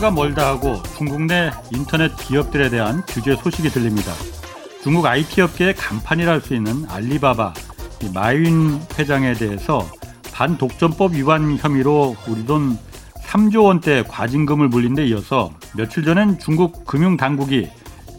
[0.00, 4.14] 주가 멀다 하고 중국 내 인터넷 기업들에 대한 규제 소식이 들립니다.
[4.82, 7.52] 중국 IT 업계의 간판이라 할 수 있는 알리바바
[8.14, 9.86] 마윈 회장에 대해서
[10.32, 12.78] 반독점법 위반 혐의로 우리 돈
[13.26, 17.68] 3조 원대 과징금을 물린 데 이어서 며칠 전엔 중국 금융당국이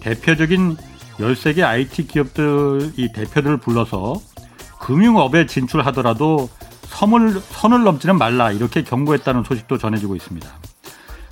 [0.01, 0.77] 대표적인
[1.17, 4.21] 13개 IT 기업들 이 대표들을 불러서
[4.79, 6.47] 금융업에 진출하더라도
[6.83, 10.60] 선을, 선을 넘지는 말라 이렇게 경고했다는 소식도 전해지고 있습니다.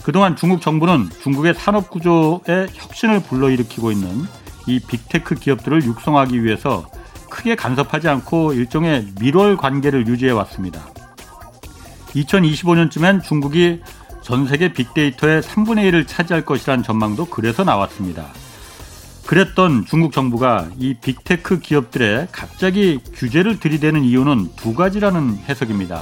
[0.09, 4.26] 그동안 중국 정부는 중국의 산업 구조에 혁신을 불러일으키고 있는
[4.66, 6.90] 이 빅테크 기업들을 육성하기 위해서
[7.30, 10.81] 크게 간섭하지 않고 일종의 밀월 관계를 유지해 왔습니다.
[12.16, 13.81] 2025년쯤엔 중국이
[14.23, 18.30] 전 세계 빅데이터의 3분의 1을 차지할 것이라는 전망도 그래서 나왔습니다.
[19.28, 26.02] 그랬던 중국 정부가 이 빅테크 기업들의 갑자기 규제를 들이대는 이유는 두 가지라는 해석입니다.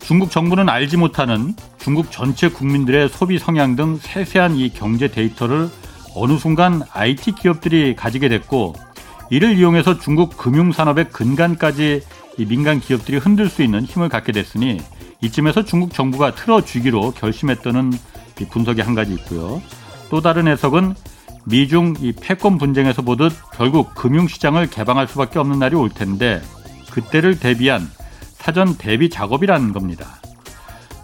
[0.00, 5.68] 중국 정부는 알지 못하는 중국 전체 국민들의 소비 성향 등 세세한 이 경제 데이터를
[6.14, 8.74] 어느 순간 IT 기업들이 가지게 됐고
[9.30, 12.02] 이를 이용해서 중국 금융 산업의 근간까지
[12.38, 14.80] 이 민간 기업들이 흔들 수 있는 힘을 갖게 됐으니
[15.20, 17.92] 이쯤에서 중국 정부가 틀어주기로 결심했다는
[18.50, 19.62] 분석이 한 가지 있고요.
[20.08, 20.94] 또 다른 해석은
[21.44, 26.40] 미중 이 패권 분쟁에서 보듯 결국 금융시장을 개방할 수밖에 없는 날이 올 텐데
[26.90, 27.88] 그때를 대비한
[28.40, 30.06] 사전 대비 작업이라는 겁니다.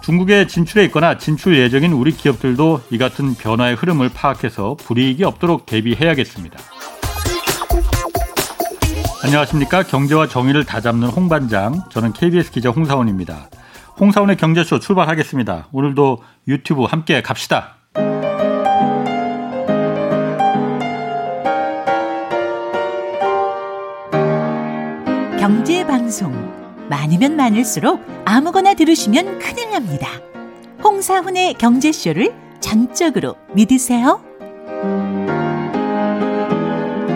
[0.03, 6.59] 중국에 진출해 있거나 진출 예정인 우리 기업들도 이 같은 변화의 흐름을 파악해서 불이익이 없도록 대비해야겠습니다.
[9.25, 9.83] 안녕하십니까.
[9.83, 11.83] 경제와 정의를 다잡는 홍반장.
[11.91, 13.49] 저는 KBS 기자 홍사원입니다.
[13.99, 15.69] 홍사원의 경제쇼 출발하겠습니다.
[15.73, 17.75] 오늘도 유튜브 함께 갑시다.
[25.41, 26.56] 경제 방송
[26.89, 30.09] 많으면 많을수록 아무거나 들으시면 큰일 납니다.
[30.83, 34.21] 홍사훈의 경제쇼를 전적으로 믿으세요.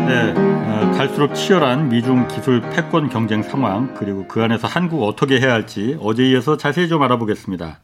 [0.06, 5.52] 네, 어, 갈수록 치열한 미중 기술 패권 경쟁 상황 그리고 그 안에서 한국 어떻게 해야
[5.52, 7.80] 할지 어제 이어서 자세히 좀 알아보겠습니다.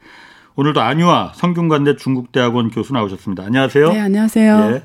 [0.56, 3.44] 오늘도 안유아 성균관대 중국대학원 교수 나오셨습니다.
[3.44, 3.92] 안녕하세요.
[3.92, 4.70] 네, 안녕하세요.
[4.72, 4.82] 예.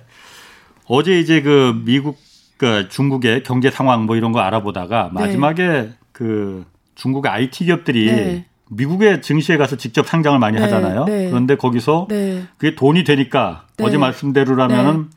[0.85, 2.17] 어제 이제 그 미국
[2.57, 5.21] 그 중국의 경제 상황 뭐 이런 거 알아보다가 네.
[5.21, 5.89] 마지막에 네.
[6.11, 6.65] 그
[7.01, 8.45] 중국 IT 기업들이 네.
[8.69, 10.61] 미국의 증시에 가서 직접 상장을 많이 네.
[10.61, 11.05] 하잖아요.
[11.05, 11.29] 네.
[11.29, 12.07] 그런데 거기서
[12.57, 15.09] 그게 돈이 되니까 어제 말씀대로라면은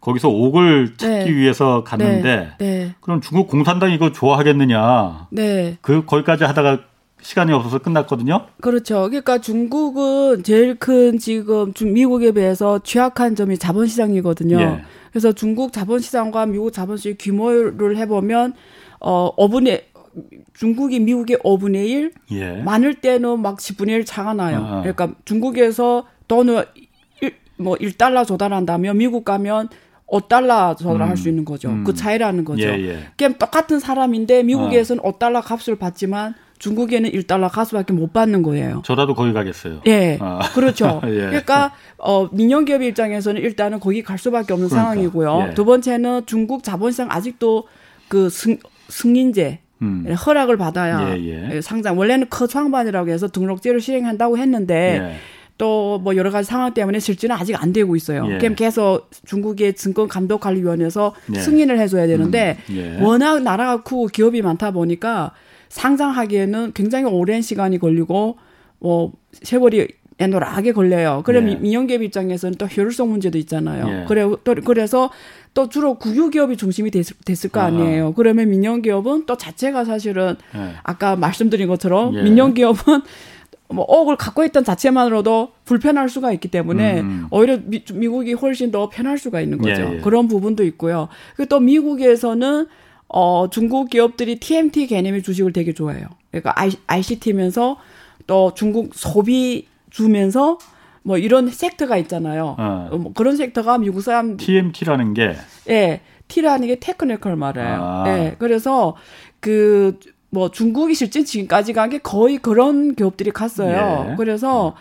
[0.00, 1.36] 거기서 옥을 찾기 네.
[1.36, 2.66] 위해서 갔는데 네.
[2.66, 2.94] 네.
[3.02, 5.26] 그럼 중국 공산당 이거 좋아하겠느냐?
[5.30, 5.76] 네.
[5.82, 6.78] 그 거기까지 하다가
[7.20, 8.46] 시간이 없어서 끝났거든요.
[8.62, 9.06] 그렇죠.
[9.10, 14.58] 그러니까 중국은 제일 큰 지금 미국에 비해서 취약한 점이 자본시장이거든요.
[14.58, 14.82] 예.
[15.10, 18.54] 그래서 중국 자본시장과 미국 자본시장 규모를 해보면
[19.00, 19.95] 어 5분의
[20.54, 22.62] 중국이 미국의 5분의 1, 예.
[22.62, 24.64] 많을 때는 막 10분의 1 차가 나요.
[24.64, 24.80] 아.
[24.80, 26.66] 그러니까 중국에서 돈을
[27.20, 29.68] 1, 뭐 1달러 조달한다면 미국 가면
[30.06, 31.16] 5달러 조달할 음.
[31.16, 31.68] 수 있는 거죠.
[31.68, 31.84] 음.
[31.84, 32.66] 그 차이라는 거죠.
[32.66, 32.98] 예, 예.
[33.16, 35.10] 그냥 똑같은 사람인데 미국에서는 아.
[35.10, 38.82] 5달러 값을 받지만 중국에는 1달러 가수밖에 못 받는 거예요.
[38.84, 39.82] 저라도 거기 가겠어요.
[39.86, 40.18] 예.
[40.20, 40.40] 아.
[40.54, 41.02] 그렇죠.
[41.06, 41.26] 예.
[41.26, 44.90] 그러니까 어 민영 기업 입장에서는 일단은 거기 갈 수밖에 없는 그러니까.
[44.90, 45.48] 상황이고요.
[45.50, 45.54] 예.
[45.54, 47.64] 두 번째는 중국 자본시장 아직도
[48.08, 50.06] 그 승, 승인제 음.
[50.06, 51.60] 허락을 받아야 예, 예.
[51.60, 55.16] 상장 원래는 커창반이라고 해서 등록제를 실행한다고 했는데 예.
[55.58, 58.26] 또뭐 여러 가지 상황 때문에 실제는 아직 안 되고 있어요.
[58.30, 58.38] 예.
[58.38, 61.38] 그럼 계속 중국의 증권 감독 관리 위원회에서 예.
[61.38, 62.76] 승인을 해 줘야 되는데 음.
[62.76, 63.02] 예.
[63.02, 65.32] 워낙 나라가 크고 기업이 많다 보니까
[65.68, 68.38] 상장하기에는 굉장히 오랜 시간이 걸리고
[68.78, 69.88] 뭐 세월이
[70.18, 71.22] 애노하게 걸려요.
[71.24, 71.56] 그럼 예.
[71.56, 74.02] 민영기업 입장에서는 또 효율성 문제도 있잖아요.
[74.02, 74.04] 예.
[74.06, 75.10] 그래 또 그래서
[75.56, 78.08] 또 주로 국유기업이 중심이 됐, 됐을 거 아니에요.
[78.08, 78.12] 아.
[78.14, 80.74] 그러면 민영기업은 또 자체가 사실은 예.
[80.82, 82.22] 아까 말씀드린 것처럼 예.
[82.24, 83.00] 민영기업은
[83.70, 87.26] 뭐 억을 갖고 있던 자체만으로도 불편할 수가 있기 때문에 음.
[87.30, 89.80] 오히려 미, 미국이 훨씬 더 편할 수가 있는 거죠.
[89.80, 90.00] 예, 예.
[90.02, 91.08] 그런 부분도 있고요.
[91.36, 92.66] 그리고 또 미국에서는
[93.08, 96.06] 어 중국 기업들이 TMT 개념의 주식을 되게 좋아해요.
[96.32, 96.54] 그러니까
[96.86, 97.78] ICT면서
[98.26, 100.58] 또 중국 소비 주면서
[101.06, 102.56] 뭐 이런 섹터가 있잖아요.
[102.58, 102.88] 어.
[102.98, 105.36] 뭐 그런 섹터가 미국 사람 TMT라는 게
[105.70, 106.00] 예.
[106.28, 107.78] T라는 게 테크니컬 말이에요.
[107.80, 108.04] 아.
[108.08, 108.36] 예.
[108.38, 108.96] 그래서
[109.40, 109.98] 그
[110.30, 114.08] 뭐 중국이 실제 지금까지 간 게 거의 그런 기업들이 갔어요.
[114.10, 114.16] 예.
[114.16, 114.74] 그래서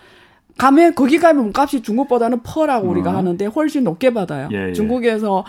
[0.57, 2.91] 가면 거기 가면 몸값이 중국보다는 퍼라고 어.
[2.91, 4.49] 우리가 하는데 훨씬 높게 받아요.
[4.51, 4.73] 예, 예.
[4.73, 5.45] 중국에서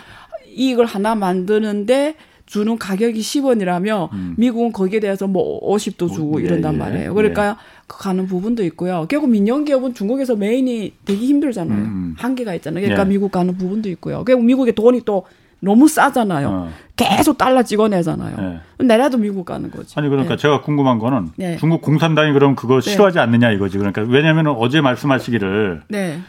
[0.55, 2.15] 이익을 하나 만드는데
[2.45, 4.35] 주는 가격이 10원이라며 음.
[4.37, 6.79] 미국은 거기에 대해서 뭐 50도 주고 예, 이런단 예.
[6.79, 7.15] 말이에요.
[7.15, 7.55] 그러니까 예.
[7.89, 9.07] 가는 부분도 있고요.
[9.09, 11.79] 결국 민영 기업은 중국에서 메인이 되기 힘들잖아요.
[11.79, 12.15] 음.
[12.19, 12.83] 한계가 있잖아요.
[12.83, 14.25] 그러니까 미국 가는 부분도 있고요.
[14.25, 15.25] 결국 미국의 돈이 또
[15.61, 16.49] 너무 싸잖아요.
[16.49, 16.71] 어.
[16.97, 18.37] 계속 달러 찍어내잖아요.
[18.79, 18.87] 네.
[18.87, 19.95] 내라도 미국 가는 거지.
[19.99, 20.43] 아니 그러니까 네.
[20.43, 21.57] 제가 궁금한 거는 네.
[21.57, 22.91] 중국 공산당이 그럼 그거 네.
[22.91, 23.79] 싫어하지 않느냐 이거지.
[23.79, 26.21] 그러니까 왜냐하면 어제 말씀하시기를 네.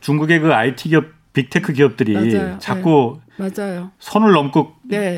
[0.00, 2.56] 중국의 그 IT 기업 빅테크 기업들이 맞아요.
[2.58, 3.90] 자꾸 맞아요.
[3.98, 4.72] 선을 넘고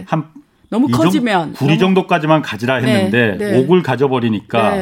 [0.07, 0.25] 한
[0.71, 4.75] 너무 커지면 구리 정도까지만 가지라 했는데 옥을 가져버리니까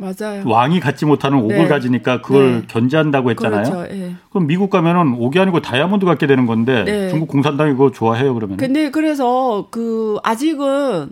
[0.00, 0.42] 맞아요.
[0.46, 1.68] 왕이 갖지 못하는 옥을 네.
[1.68, 2.62] 가지니까 그걸 네.
[2.68, 3.62] 견제한다고 했잖아요.
[3.70, 3.94] 그렇죠.
[3.94, 4.14] 네.
[4.30, 7.10] 그럼 미국 가면은 옥이 아니고 다이아몬드 갖게 되는 건데 네.
[7.10, 8.56] 중국 공산당이 그거 좋아해요 그러면?
[8.56, 11.10] 근데 그래서 그 아직은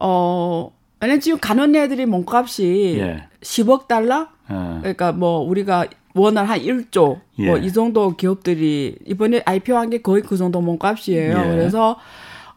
[0.00, 0.70] 어
[1.00, 3.28] 왜냐면 지금 가는 애들이 몸값이 예.
[3.42, 4.26] 10억 달러?
[4.50, 4.54] 예.
[4.80, 7.46] 그러니까 뭐 우리가 원을 한 1조 예.
[7.46, 11.38] 뭐이 정도 기업들이 이번에 IPO한 게 거의 그 정도 몸값이에요.
[11.38, 11.48] 예.
[11.50, 11.96] 그래서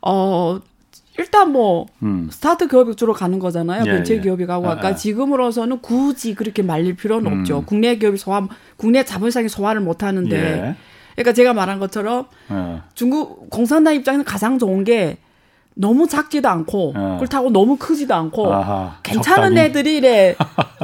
[0.01, 0.59] 어
[1.19, 2.29] 일단 뭐 음.
[2.31, 3.83] 스타트업 기업이 주로 가는 거잖아요.
[3.85, 4.21] 예, 벤처 예.
[4.21, 4.95] 기업이 가고 아, 아까 아.
[4.95, 7.39] 지금으로서는 굳이 그렇게 말릴 필요는 음.
[7.39, 7.63] 없죠.
[7.65, 10.75] 국내 기업이 소화 국내 자본시장이 소화를 못 하는데 예.
[11.15, 12.79] 그러니까 제가 말한 것처럼 예.
[12.93, 15.17] 중국 공산당 입장에서 가장 좋은 게
[15.75, 17.17] 너무 작지도 않고 예.
[17.17, 19.59] 그렇다고 너무 크지도 않고 아하, 괜찮은 적당히.
[19.59, 20.35] 애들이 이래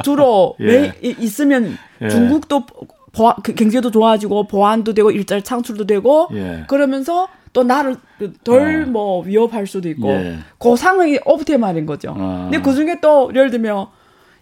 [0.04, 0.64] 주로 예.
[0.66, 1.78] 왜 있으면
[2.10, 2.66] 중국도
[3.12, 6.28] 보안, 그 경제도 좋아지고 보안도 되고 일자리 창출도 되고
[6.68, 7.96] 그러면서 또 나를
[8.44, 9.22] 덜뭐 어.
[9.22, 10.36] 위협할 수도 있고 예.
[10.58, 12.14] 그 상황이 옵티말인 거죠.
[12.14, 12.48] 어.
[12.50, 13.86] 근데 그 중에 또 예를 들면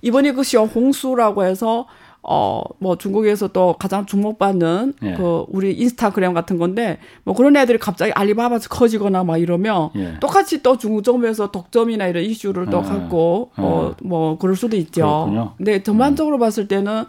[0.02, 1.86] 이번에 그 시어 홍수라고 해서
[2.22, 5.14] 어 뭐 중국에서 또 가장 주목받는 예.
[5.14, 10.14] 그 우리 인스타그램 같은 건데 뭐 그런 애들이 갑자기 알리바바에서 커지거나 막 이러면 예.
[10.20, 12.82] 똑같이 또 중국 정부에서 독점이나 이런 이슈를 또 아.
[12.82, 15.02] 갖고 어뭐 그럴 수도 있죠.
[15.02, 15.52] 그렇군요.
[15.56, 16.40] 근데 전반적으로 음.
[16.40, 17.04] 봤을 때는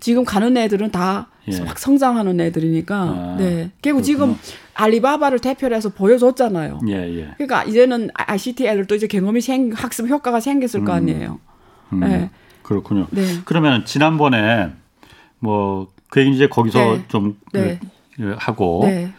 [0.00, 1.52] 지금 가는 애들은 다막 예.
[1.76, 3.70] 성장하는 애들이니까 아, 네.
[3.82, 4.36] 그리고 지금
[4.74, 6.80] 알리바바를 대표로 해서 보여줬잖아요.
[6.88, 7.34] 예, 예.
[7.36, 11.40] 그러니까 이제는 ICTL을 또 이제 경험이 생 학습 효과가 생겼을 음, 거 아니에요.
[11.92, 12.30] 음, 네.
[12.62, 13.06] 그렇군요.
[13.10, 13.22] 네.
[13.44, 14.70] 그러면 지난번에
[15.38, 17.04] 뭐 그 얘기 이제 거기서 네.
[17.08, 17.80] 좀 네.
[18.16, 19.10] 그, 하고 네.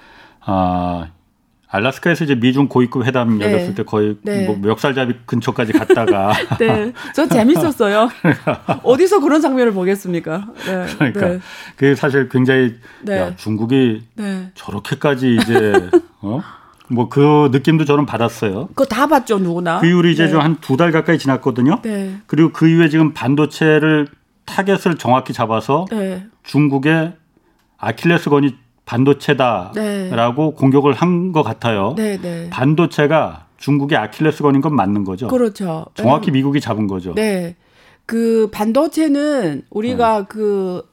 [0.42, 1.10] 아
[1.74, 3.46] 알라스카에서 이제 미중 고위급 회담 네.
[3.46, 4.46] 열렸을 때 거의 네.
[4.46, 8.10] 뭐 멱살잡이 근처까지 갔다가 네, 저 재밌었어요.
[8.84, 10.46] 어디서 그런 장면을 보겠습니까?
[10.66, 10.86] 네.
[10.96, 11.40] 그러니까 네.
[11.76, 13.18] 그게 사실 굉장히 네.
[13.20, 14.52] 야, 중국이 네.
[14.54, 15.90] 저렇게까지 이제
[16.22, 16.42] 어?
[16.90, 18.68] 뭐 그 느낌도 저는 받았어요.
[18.68, 19.80] 그거 다 봤죠, 누구나.
[19.80, 21.80] 그 이후로 이제 좀 한 두 달 가까이 지났거든요.
[21.82, 22.18] 네.
[22.28, 24.08] 그리고 그 이후에 지금 반도체를
[24.46, 25.86] 타겟을 정확히 잡아서
[26.44, 27.14] 중국의
[27.80, 29.74] 아킬레스건이 반도체다라고
[30.52, 30.58] 네.
[30.58, 31.94] 공격을 한 것 같아요.
[31.98, 32.50] 네, 네.
[32.50, 35.28] 반도체가 중국의 아킬레스건인 건 맞는 거죠.
[35.28, 35.86] 그렇죠.
[35.96, 37.14] 정확히 미국이 잡은 거죠.
[37.16, 37.56] 네.
[38.06, 40.26] 그 반도체는 우리가 네.
[40.30, 40.84] 그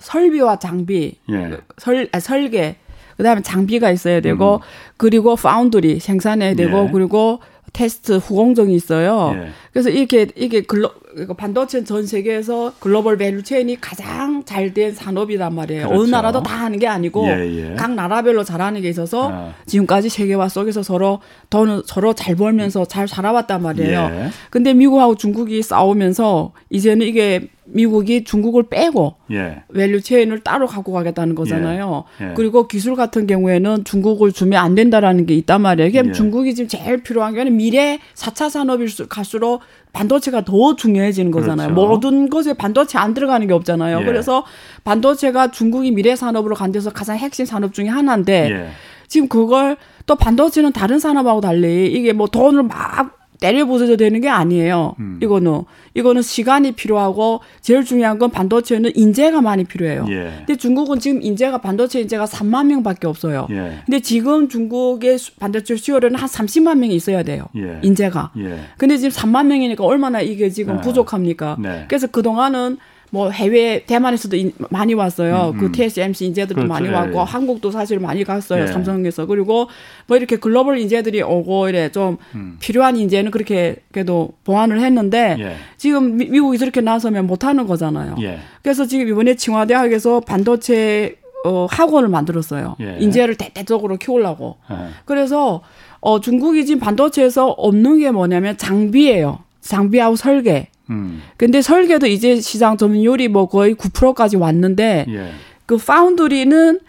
[0.00, 1.58] 설비와 장비, 예.
[1.78, 2.76] 설 아, 설계,
[3.16, 4.60] 그다음에 장비가 있어야 되고 음.
[4.96, 6.90] 그리고 파운드리 생산해야 되고 예.
[6.92, 7.40] 그리고
[7.72, 9.32] 테스트 후공정이 있어요.
[9.36, 9.48] 예.
[9.72, 10.90] 그래서 이렇게 이게 글로
[11.36, 15.86] 반도체 전 세계에서 global value chain이 가장 잘 된 산업이란 말이에요.
[15.86, 16.02] 그렇죠.
[16.02, 17.74] 어느 나라도 다 하는 게 아니고 예, 예.
[17.74, 19.54] 각 나라별로 잘하는 게 있어서 아.
[19.66, 24.10] 지금까지 세계화 속에서 서로 돈을 서로 잘 벌면서 잘 살아왔단 말이에요.
[24.12, 24.30] 예.
[24.50, 29.62] 근데 미국하고 중국이 싸우면서 이제는 이게 미국이 중국을 빼고 예.
[29.74, 32.04] value chain을 따로 갖고 가겠다는 거잖아요.
[32.20, 32.30] 예.
[32.30, 32.34] 예.
[32.34, 35.88] 그리고 기술 같은 경우에는 중국을 주면 안 된다라는 게 있단 말이에요.
[35.88, 36.12] 이게 예.
[36.12, 39.60] 중국이 지금 제일 필요한 게 미래 4차 산업일 갈수록
[39.92, 41.74] 반도체가 더 중요해지는 거잖아요.
[41.74, 41.88] 그렇죠.
[41.88, 44.00] 모든 것에 반도체 안 들어가는 게 없잖아요.
[44.00, 44.04] 예.
[44.04, 44.44] 그래서
[44.84, 48.68] 반도체가 중국이 미래 산업으로 간 데서 가장 핵심 산업 중에 하나인데 예.
[49.08, 49.76] 지금 그걸
[50.06, 54.94] 또 반도체는 다른 산업하고 달리 이게 뭐 돈을 막 때려 부숴도 되는 게 아니에요.
[54.98, 55.18] 음.
[55.22, 55.62] 이거는
[55.94, 60.06] 이거는 시간이 필요하고 제일 중요한 건 반도체는 인재가 많이 필요해요.
[60.10, 60.32] 예.
[60.38, 63.46] 근데 중국은 지금 인재가 반도체 인재가 3만 명밖에 없어요.
[63.50, 63.78] 예.
[63.86, 67.46] 근데 지금 중국의 반도체 수요료는 한 30만 명이 있어야 돼요.
[67.56, 67.78] 예.
[67.82, 68.32] 인재가.
[68.38, 68.58] 예.
[68.76, 70.80] 근데 지금 3만 명이니까 얼마나 이게 지금 네.
[70.82, 71.56] 부족합니까?
[71.60, 71.84] 네.
[71.88, 72.78] 그래서 그 동안은
[73.10, 75.52] 뭐 해외 대만에서도 인, 많이 왔어요.
[75.54, 75.72] 음, 그 음.
[75.72, 76.68] TSMC 인재들도 그렇죠.
[76.68, 77.24] 많이 왔고 예, 예.
[77.24, 78.64] 한국도 사실 많이 갔어요.
[78.64, 78.66] 예.
[78.66, 79.68] 삼성에서 그리고
[80.06, 82.56] 뭐 이렇게 글로벌 인재들이 오고 이래 좀 음.
[82.60, 85.56] 필요한 인재는 그렇게 그래도 보완을 했는데 예.
[85.76, 88.16] 지금 미, 국이 저렇게 나서면 못 하는 거잖아요.
[88.20, 88.38] 예.
[88.62, 92.76] 그래서 지금 이번에 칭화대학에서 반도체 어, 학원을 만들었어요.
[92.80, 92.96] 예.
[92.98, 94.56] 인재를 대대적으로 키우려고.
[95.04, 95.62] 그래서
[96.00, 99.38] 어, 중국이 지금 반도체에서 없는 게 뭐냐면 장비예요.
[99.68, 100.68] 장비하고 설계.
[100.90, 101.22] 음.
[101.36, 105.30] 근데 설계도 이제 시장 점유율이 뭐 거의 9%까지 왔는데 예.
[105.66, 106.80] 그 파운드리는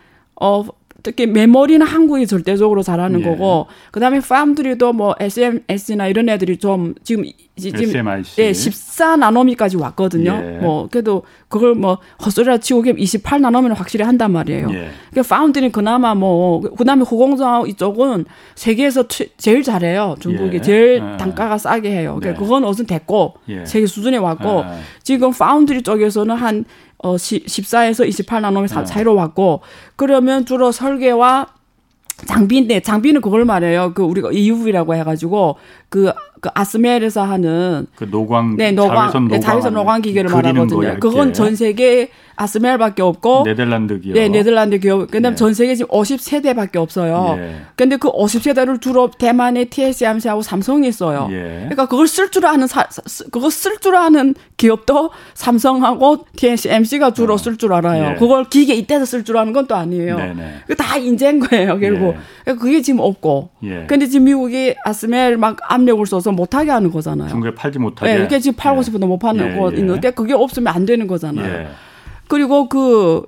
[0.42, 0.66] 어
[1.04, 3.24] 특히 메모리는 한국이 절대적으로 잘하는 예.
[3.24, 7.26] 거고 그다음에 파운드리도 뭐 SMS나 이런 애들이 좀 지금
[7.60, 8.42] 지금 SMIC.
[8.42, 10.42] 예, 14 나노미까지 왔거든요.
[10.44, 10.58] 예.
[10.60, 14.70] 뭐 그래도 그걸 뭐 헛소리라 치고 28 나노미는 확실히 한단 말이에요.
[14.72, 14.90] 예.
[15.12, 18.26] 그러니까 파운드는 그나마 뭐 그다음에 후공정 이쪽은
[18.56, 19.06] 세계에서
[19.38, 20.16] 제일 잘해요.
[20.20, 20.62] 중국이 예.
[20.62, 21.18] 제일 예.
[21.18, 22.18] 단가가 싸게 해요.
[22.20, 22.46] 그러니까 네.
[22.46, 23.66] 그건 어선 됐고 예.
[23.66, 24.78] 세계 수준에 왔고 아.
[25.04, 26.66] 지금 파운드리 쪽에서는 한
[27.00, 28.86] 어, 14에서 28나노미 네.
[28.86, 29.62] 사이로 왔고,
[29.96, 31.48] 그러면 주로 설계와
[32.26, 33.94] 장비인데 장비는 그걸 말해요.
[33.94, 39.40] 그 우리가 EUV라고 해가지고 그, 그 ASML에서 하는 그 노광 네 노광 자외선 노광, 네,
[39.40, 40.98] 자외선 노광 기계를 말하거든요.
[41.00, 44.14] 그건 전 세계 ASML밖에 없고 네덜란드 기업.
[44.14, 45.12] 네, 네덜란드 기업.
[45.12, 45.36] 그다음 네.
[45.36, 47.36] 전 세계 지금 50세대밖에 없어요.
[47.38, 47.56] 예.
[47.76, 51.28] 근데 그 50세대를 주로 대만의 TSMC하고 삼성이 있어요.
[51.32, 51.66] 예.
[51.70, 52.88] 그러니까 그걸 쓸 줄 아는 사,
[53.32, 57.38] 그거 쓸 줄 아는 기업도 삼성하고 TSMC가 주로 어.
[57.38, 58.12] 쓸줄 알아요.
[58.12, 58.16] 예.
[58.16, 60.16] 그걸 기계 이때서 쓸 줄 아는 건 또 아니에요.
[60.18, 60.54] 네네.
[60.78, 62.16] 다 인재인 거예요, 결국.
[62.16, 62.18] 예.
[62.46, 63.50] 그러니까 그게 지금 없고.
[63.66, 63.86] 예.
[63.88, 67.30] 근데 지금 미국이 아스멜 막 압력을 써서 못 하게 하는 거잖아요.
[67.30, 68.14] 중국에 팔지 못하게.
[68.18, 68.84] 네, 이게 지금 팔고 예.
[68.84, 71.68] 싶어도 못 파는 거 있는데 그게 없으면 안 되는 거잖아요.
[72.28, 73.24] 그리고 그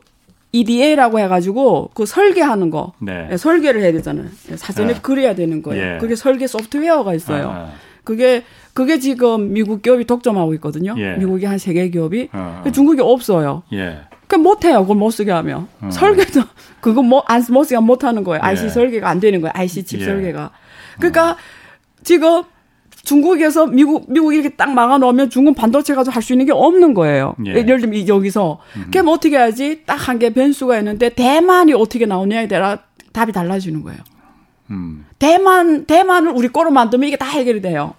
[0.54, 3.28] EDA라고 해가지고 그 설계하는 거 네.
[3.30, 4.26] 네, 설계를 해야 되잖아요.
[4.48, 5.00] 네, 사전에 네.
[5.02, 5.96] 그려야 되는 거예요.
[5.96, 5.98] 예.
[6.00, 7.50] 그게 설계 소프트웨어가 있어요.
[7.50, 7.70] 아, 아.
[8.04, 8.44] 그게
[8.74, 10.96] 그게 지금 미국 기업이 독점하고 있거든요.
[10.98, 11.16] 예.
[11.18, 12.72] 미국이 한 세 개 기업이 아, 아.
[12.72, 13.64] 중국이 없어요.
[13.74, 14.00] 예.
[14.28, 14.82] 그 못 해요.
[14.82, 15.90] 그걸 못 쓰게 하면 어.
[15.92, 16.42] 설계도
[16.82, 18.42] 그거 못안못 쓰게 못 하는 거예요.
[18.44, 18.70] IC 예.
[18.70, 19.52] 설계가 안 되는 거예요.
[19.56, 20.06] IC 칩 예.
[20.06, 20.52] 설계가.
[20.98, 21.36] 그러니까 어.
[22.04, 22.44] 지금
[23.12, 26.94] 중국에서 미국 미국 이렇게 딱 막아 놓으면 중국 반도체 가지고 할 수 있는 게 없는
[26.94, 27.36] 거예요.
[27.46, 27.56] 예.
[27.56, 28.86] 예를 들면 여기서 음.
[28.92, 29.82] 그럼 어떻게 해야지?
[29.86, 32.78] 딱 한 개 변수가 있는데 대만이 어떻게 나오냐에 따라
[33.12, 34.00] 답이 달라지는 거예요.
[34.70, 35.06] 음.
[35.20, 37.96] 대만 대만을 우리 거로 만들면 이게 다 해결이 돼요.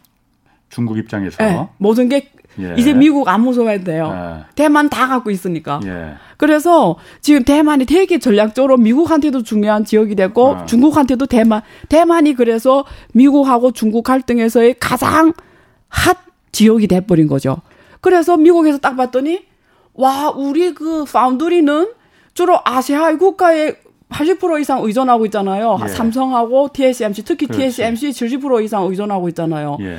[0.71, 2.31] 중국 입장에서 네, 모든 게
[2.61, 2.75] 예.
[2.77, 4.13] 이제 미국 안 무서워해도 돼요.
[4.13, 4.45] 예.
[4.55, 5.81] 대만 다 갖고 있으니까.
[5.85, 6.15] 예.
[6.37, 10.67] 그래서 지금 대만이 되게 전략적으로 미국한테도 중요한 지역이 됐고 어.
[10.67, 15.33] 중국한테도 대만 대만이 그래서 미국하고 중국 갈등에서의 가장
[15.89, 16.19] 핫
[16.53, 17.59] 지역이 돼버린 거죠.
[18.01, 19.45] 그래서 미국에서 딱 봤더니
[19.95, 21.93] 와 우리 그 파운드리는
[22.35, 23.75] 주로 아시아 국가에
[24.09, 25.79] 80% 이상 의존하고 있잖아요.
[25.83, 25.89] 예.
[25.89, 27.69] 삼성하고 TSMC 특히 그렇지.
[27.69, 29.79] TSMC 70% 이상 의존하고 있잖아요.
[29.81, 29.99] 예.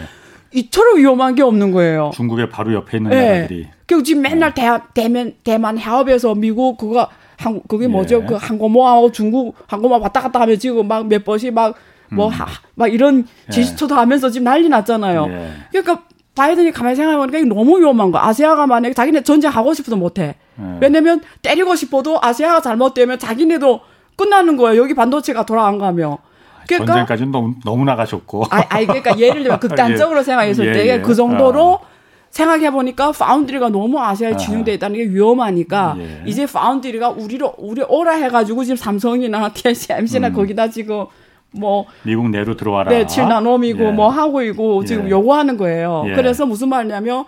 [0.53, 2.11] 이처럼 위험한 게 없는 거예요.
[2.13, 3.33] 중국의 바로 옆에 있는 네.
[3.37, 3.67] 나라들이.
[3.85, 7.07] 그리고 지금 맨날 대, 대면, 대만 해협에서 미국 그거
[7.37, 8.21] 한 그게 뭐죠?
[8.21, 8.25] 예.
[8.25, 11.75] 그 항공모하고 중국 항공모 왔다 갔다 하면 지금 막 몇 번씩 막
[12.11, 12.33] 뭐, 음.
[12.75, 13.99] 막 이런 제스처도 예.
[13.99, 15.27] 하면서 지금 난리 났잖아요.
[15.29, 15.49] 예.
[15.71, 16.03] 그러니까
[16.35, 18.23] 바이든이 가만히 생각해보니까 너무 위험한 거야.
[18.23, 20.35] 아시아가 만약에 자기네 전쟁하고 싶어도 못해.
[20.59, 20.77] 예.
[20.79, 23.81] 왜냐면 때리고 싶어도 아시아가 잘못되면 자기네도
[24.15, 24.81] 끝나는 거예요.
[24.81, 26.17] 여기 반도체가 돌아간 거면.
[26.67, 28.45] 그러니까 전쟁까지는 너무 너무 나가셨고.
[28.49, 30.23] 아, 아니 그러니까 예를 들면 극단적으로 예.
[30.23, 31.15] 생각했을 예, 때그 예.
[31.15, 31.87] 정도로 아.
[32.29, 36.23] 생각해 보니까 파운드리가 너무 아시아에 집중돼 있다는 게 위험하니까 예.
[36.25, 40.33] 이제 파운드리가 우리로 우리 오라 해가지고 지금 삼성이나 TSMC나 음.
[40.33, 41.05] 거기다 지금
[41.51, 42.89] 뭐 미국 내로 들어와라.
[42.89, 43.91] 네, 7나노미고 예.
[43.91, 45.09] 뭐 하고 있고 지금 예.
[45.11, 46.03] 요구하는 거예요.
[46.15, 47.25] 그래서 무슨 말이냐면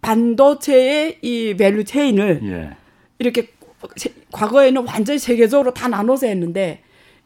[0.00, 2.74] 반도체의 이 value chain을
[3.20, 3.48] 이렇게
[4.32, 6.82] 과거에는 완전히 세계적으로 다 나눠서 했는데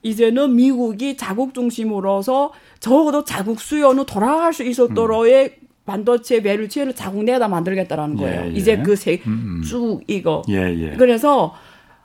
[0.06, 5.66] 이제는 미국이 자국 중심으로서 적어도 자국 수요는 돌아갈 수 있었도록의 음.
[5.84, 8.42] 반도체 밸류체를 자국 내다 만들겠다라는 거예요.
[8.42, 8.50] 예, 예.
[8.50, 10.00] 이제 그쭉 음, 음.
[10.06, 10.42] 이거.
[10.48, 10.96] 예, 예.
[10.96, 11.54] 그래서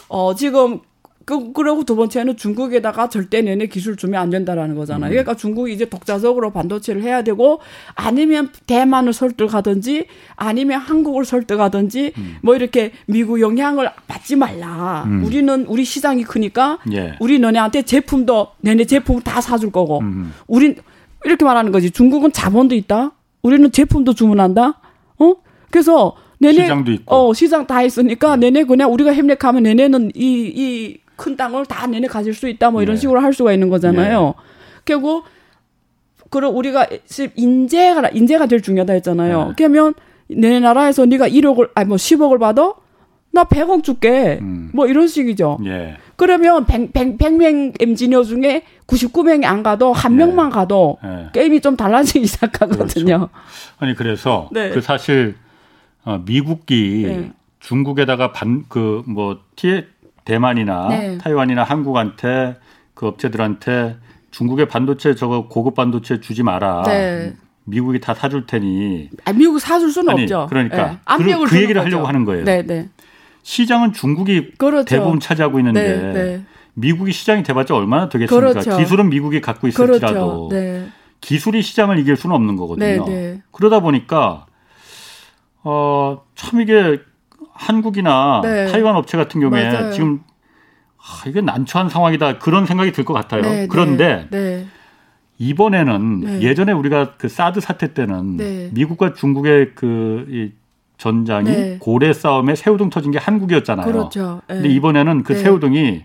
[0.07, 0.79] 어 지금
[1.25, 5.09] 그, 그리고 두 번째는 중국에다가 절대 내내 기술 주면 안 된다라는 거잖아요.
[5.09, 5.11] 음.
[5.11, 7.59] 그러니까 중국이 이제 독자적으로 반도체를 해야 되고
[7.95, 12.35] 아니면 대만을 설득하든지 아니면 한국을 설득하든지 음.
[12.41, 15.03] 뭐 이렇게 미국 영향을 받지 말라.
[15.05, 15.23] 음.
[15.23, 17.15] 우리는 우리 시장이 크니까 예.
[17.19, 20.33] 우리 너네한테 제품도 내내 제품 다 사줄 거고 음.
[20.47, 20.75] 우린
[21.23, 21.91] 이렇게 말하는 거지.
[21.91, 23.11] 중국은 자본도 있다.
[23.43, 24.79] 우리는 제품도 주문한다.
[25.19, 25.35] 어?
[25.69, 27.15] 그래서 내내 시장도 있고.
[27.15, 32.07] 어 시장 다 있으니까 내내 그냥 우리가 협력하면 내내는 이 이 큰 땅을 다 내내
[32.07, 32.99] 가질 수 있다 뭐 이런 네.
[32.99, 34.25] 식으로 할 수가 있는 거잖아요.
[34.25, 34.33] 네.
[34.85, 35.25] 결국
[36.31, 36.87] 그럼 우리가
[37.35, 39.49] 인재가 인재가 제일 중요하다 했잖아요.
[39.49, 39.53] 네.
[39.55, 39.93] 그러면
[40.27, 42.73] 내 나라에서 네가 1억을 아니 뭐 10억을 받아
[43.31, 44.39] 나 100억 줄게.
[44.41, 44.71] 음.
[44.73, 45.59] 뭐 이런 식이죠.
[45.65, 45.97] 예.
[46.15, 50.15] 그러면 100, 100, 100명 엔지니어 중에 99명이 안 가도 한 예.
[50.17, 51.29] 명만 가도 예.
[51.33, 53.17] 게임이 좀 달라지기 시작하거든요.
[53.17, 53.29] 그렇죠.
[53.77, 54.71] 아니 그래서 네.
[54.71, 55.35] 그 사실
[56.03, 57.31] 어, 미국이 네.
[57.59, 59.85] 중국에다가 반 그뭐 티에
[60.25, 61.17] 대만이나 네.
[61.17, 62.57] 타이완이나 한국한테
[62.93, 63.97] 그 업체들한테
[64.31, 66.83] 중국의 반도체 저거 고급 반도체 주지 마라.
[66.83, 67.33] 네.
[67.63, 69.09] 미국이 다 사줄 테니.
[69.25, 70.47] 아, 미국 사줄 수는 아니, 없죠.
[70.49, 71.33] 그러니까 네.
[71.33, 71.81] 그, 그 얘기를.
[71.81, 72.43] 하려고 하는 거예요.
[72.43, 72.89] 네, 네.
[73.43, 74.85] 시장은 중국이 그렇죠.
[74.85, 76.41] 대부분 차지하고 있는데 네, 네.
[76.73, 78.51] 미국이 시장이 돼봤자 얼마나 되겠습니까?
[78.51, 78.77] 그렇죠.
[78.77, 80.49] 기술은 미국이 갖고 있을지라도 그렇죠.
[80.51, 80.87] 네.
[81.21, 83.05] 기술이 시장을 이길 수는 없는 거거든요.
[83.51, 84.45] 그러다 보니까
[85.63, 86.99] 어, 참 이게
[87.61, 88.65] 한국이나 네.
[88.67, 89.91] 타이완 업체 같은 경우에 맞아요.
[89.91, 90.21] 지금
[90.97, 93.41] 아, 이게 난처한 상황이다 그런 생각이 들 것 같아요.
[93.41, 94.65] 네, 네, 그런데 네.
[95.37, 96.41] 이번에는 네.
[96.41, 98.69] 예전에 우리가 그 사드 사태 때는 네.
[98.73, 100.51] 미국과 중국의 그이
[100.97, 103.85] 전장이 고래 싸움에 새우등 터진 게 한국이었잖아요.
[103.91, 104.41] 그렇죠.
[104.47, 106.03] 근데 이번에는 그 새우등이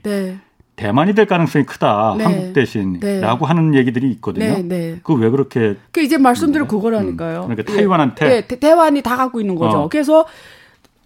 [0.76, 2.14] 대만이 될 가능성이 크다.
[2.18, 2.24] 네.
[2.24, 3.48] 한국 대신라고 네.
[3.48, 4.56] 하는 얘기들이 있거든요.
[4.62, 4.98] 네.
[5.02, 5.76] 그 왜 그렇게?
[5.90, 7.42] 그 이제 말씀대로 그거라니까요.
[7.44, 7.48] 음.
[7.48, 8.58] 그러니까 타이완한테 네.
[8.58, 9.78] 대만이 다 갖고 있는 거죠.
[9.82, 9.88] 어.
[9.88, 10.26] 그래서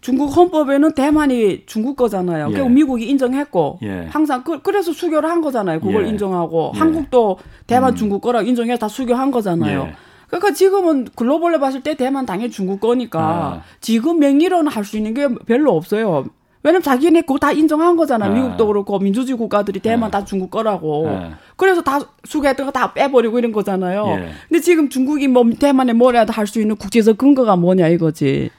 [0.01, 2.49] 중국 헌법에는 대만이 중국 거잖아요.
[2.49, 2.53] 예.
[2.53, 4.07] 그리고 미국이 인정했고 예.
[4.11, 5.81] 항상 그, 래서 수교를 한 거잖아요.
[5.81, 6.09] 그걸 예.
[6.09, 6.79] 인정하고 예.
[6.79, 7.97] 한국도 대만 음.
[7.97, 9.89] 중국 거라 인정해서 다 수교한 거잖아요.
[9.89, 9.95] 예.
[10.29, 13.63] 그러니까 지금은 글로벌로 봤을 때 대만 당연히 중국 거니까 아.
[13.81, 16.25] 지금 명의로는 할 수 있는 게 별로 없어요.
[16.63, 18.29] 왜냐면 자기네 그거 다 인정한 거잖아.
[18.29, 18.35] 네.
[18.37, 20.19] 미국도 그렇고 민주주의 국가들이 대만 네.
[20.19, 21.07] 다 중국 거라고.
[21.09, 21.31] 네.
[21.57, 24.07] 그래서 다 수개했던 거 다 빼버리고 이런 거잖아요.
[24.09, 24.31] 예.
[24.49, 28.51] 근데 지금 중국이 뭐 대만에 뭐라도 할 수 있는 국제적 근거가 뭐냐 이거지.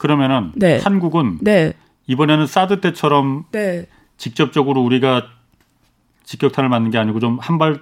[0.00, 0.78] 그러면은 네.
[0.78, 1.74] 한국은 네.
[2.06, 3.86] 이번에는 사드 때처럼 네.
[4.16, 5.24] 직접적으로 우리가
[6.24, 7.80] 직격탄을 맞는 게 아니고 좀 한 발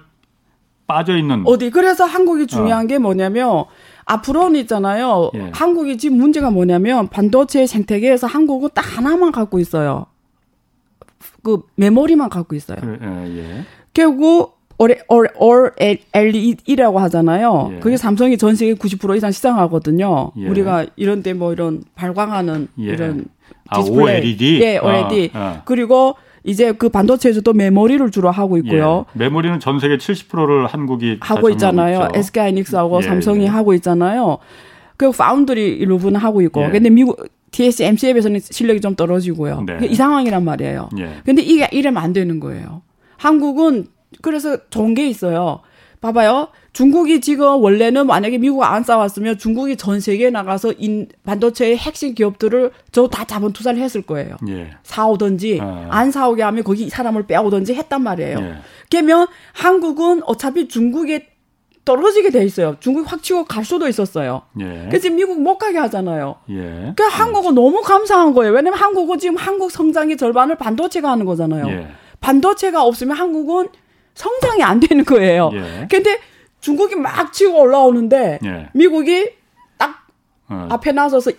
[0.85, 2.87] 빠져 있는 어디 그래서 한국이 중요한 어.
[2.87, 3.65] 게 뭐냐면
[4.05, 5.29] 앞으로는 있잖아요.
[5.35, 5.51] 예.
[5.53, 10.07] 한국이 지금 문제가 뭐냐면 반도체 생태계에서 한국은 딱 하나만 갖고 있어요.
[11.43, 12.79] 그 메모리만 갖고 있어요.
[12.83, 13.65] 예, 예.
[13.93, 14.58] 결국
[15.77, 17.71] OLED라고 하잖아요.
[17.75, 17.79] 예.
[17.79, 20.31] 그게 삼성이 전 세계 90% 이상 시장하거든요.
[20.37, 20.47] 예.
[20.47, 22.83] 우리가 이런 데 뭐 이런 발광하는 예.
[22.83, 23.25] 이런
[23.75, 24.07] 디스플레이.
[24.07, 24.61] 아, OLED?
[24.63, 25.31] 예, OLED.
[25.33, 25.61] 아, 아.
[25.65, 29.05] 그리고 이제 그 반도체에서도 메모리를 주로 하고 있고요.
[29.15, 29.19] 예.
[29.19, 32.07] 메모리는 전 세계 70%를 한국이 하고 있잖아요.
[32.13, 33.47] SK 하이닉스하고 예, 삼성이 예.
[33.47, 34.37] 하고 있잖아요.
[34.97, 36.63] 그리고 파운드리 일부분 하고 있고.
[36.63, 36.69] 예.
[36.69, 37.17] 근데 미국
[37.51, 39.63] TSMC에 비해서는 실력이 좀 떨어지고요.
[39.65, 39.87] 네.
[39.87, 40.89] 이 상황이란 말이에요.
[40.99, 41.09] 예.
[41.25, 42.81] 근데 이게 이러면 안 되는 거예요.
[43.17, 43.85] 한국은
[44.21, 45.61] 그래서 좋은 게 있어요.
[46.01, 46.47] 봐봐요.
[46.71, 52.71] 중국이 지금 원래는 만약에 미국 안 싸웠으면 중국이 전 세계에 나가서 인, 반도체의 핵심 기업들을
[52.93, 54.37] 저 다 자본 투자를 했을 거예요.
[54.47, 54.71] 예.
[54.83, 55.87] 사오든지 아.
[55.89, 58.37] 안 사오게 하면 거기 사람을 빼오든지 했단 말이에요.
[58.39, 58.53] 예.
[58.89, 61.27] 그러면 한국은 어차피 중국에
[61.83, 62.77] 떨어지게 돼 있어요.
[62.79, 64.43] 중국 확 치고 갈 수도 있었어요.
[64.61, 64.85] 예.
[64.89, 66.35] 그래서 미국 못 가게 하잖아요.
[66.51, 66.55] 예.
[66.61, 68.53] 그러니까 한국은 너무 감사한 거예요.
[68.53, 71.67] 왜냐면 한국은 지금 한국 성장의 절반을 반도체가 하는 거잖아요.
[71.67, 71.87] 예.
[72.21, 73.67] 반도체가 없으면 한국은
[74.19, 75.49] 성장이 안 되는 거예요.
[75.53, 75.87] 예.
[75.89, 76.19] 근데
[76.59, 78.67] 중국이 막 치고 올라오는데 예.
[78.73, 79.29] 미국이
[79.77, 80.05] 딱
[80.49, 80.67] 어.
[80.71, 81.31] 앞에 나서서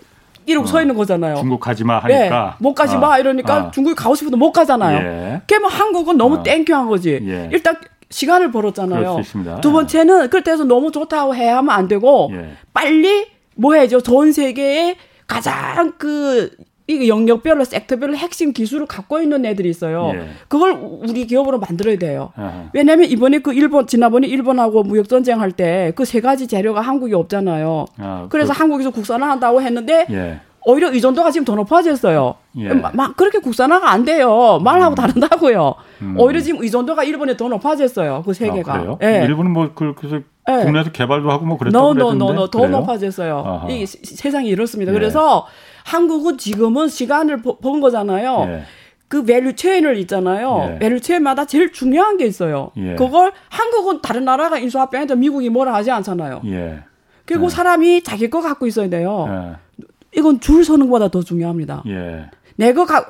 [0.46, 0.70] 이러고 어.
[0.70, 1.36] 서 있는 거잖아요.
[1.36, 2.56] 중국 가지 마 하니까.
[2.58, 3.18] 네, 못 가지 마 어.
[3.18, 3.70] 이러니까 어.
[3.70, 4.96] 중국이 가고 싶어도 못 가잖아요.
[4.96, 5.42] 예.
[5.46, 6.42] 그러면 한국은 너무 어.
[6.42, 7.20] 땡큐한 거지.
[7.22, 7.50] 예.
[7.52, 7.76] 일단
[8.08, 9.20] 시간을 벌었잖아요.
[9.60, 12.52] 두 번째는 그때서 너무 좋다고 해야 하면 안 되고 예.
[12.72, 14.00] 빨리 뭐 해야죠.
[14.00, 16.50] 전 세계에 가장 그
[16.90, 20.10] 이 영역별로 섹터별로 핵심 기술을 갖고 있는 애들이 있어요.
[20.14, 20.28] 예.
[20.48, 22.32] 그걸 우리 기업으로 만들어야 돼요.
[22.36, 22.64] 아하.
[22.72, 27.14] 왜냐하면 이번에 그 일본 지난번에 일본하고 무역 전쟁 할 때 그 세 가지 재료가 한국이
[27.14, 27.86] 없잖아요.
[27.98, 28.58] 아, 그래서 그...
[28.58, 30.40] 한국에서 국산화한다고 했는데 예.
[30.66, 32.34] 오히려 의존도가 지금 더 높아졌어요.
[32.58, 32.68] 예.
[32.68, 34.58] 막 그렇게 국산화가 안 돼요.
[34.62, 34.94] 말하고 음.
[34.94, 35.74] 다르다고요.
[36.02, 36.14] 음.
[36.18, 38.22] 오히려 지금 의존도가 일본에 더 높아졌어요.
[38.26, 38.74] 그 세 개가.
[38.74, 39.24] 아, 예.
[39.24, 40.16] 일본은 뭐 그, 그래서
[40.50, 40.64] 예.
[40.64, 42.46] 국내에서 개발도 하고 뭐 그랬다고 no, no, no, no.
[42.50, 43.66] 더 높아졌어요.
[43.70, 44.92] 이 세상이 이렇습니다.
[44.92, 44.94] 예.
[44.94, 45.46] 그래서
[45.84, 48.44] 한국은 지금은 시간을 본 거잖아요.
[48.48, 48.62] 예.
[49.08, 50.74] 그 value chain을 있잖아요.
[50.74, 50.78] 예.
[50.78, 52.70] value chain마다 제일 중요한 게 있어요.
[52.76, 52.94] 예.
[52.94, 56.42] 그걸 한국은 다른 나라가 인수합병해도 미국이 뭐라 하지 않잖아요.
[56.46, 56.78] 예.
[57.26, 57.48] 그리고 예.
[57.48, 59.26] 사람이 자기 거 갖고 있어야 돼요.
[59.28, 59.84] 예.
[60.16, 61.82] 이건 줄 서는 것보다 더 중요합니다.
[61.88, 62.30] 예.
[62.56, 63.06] 내가 가,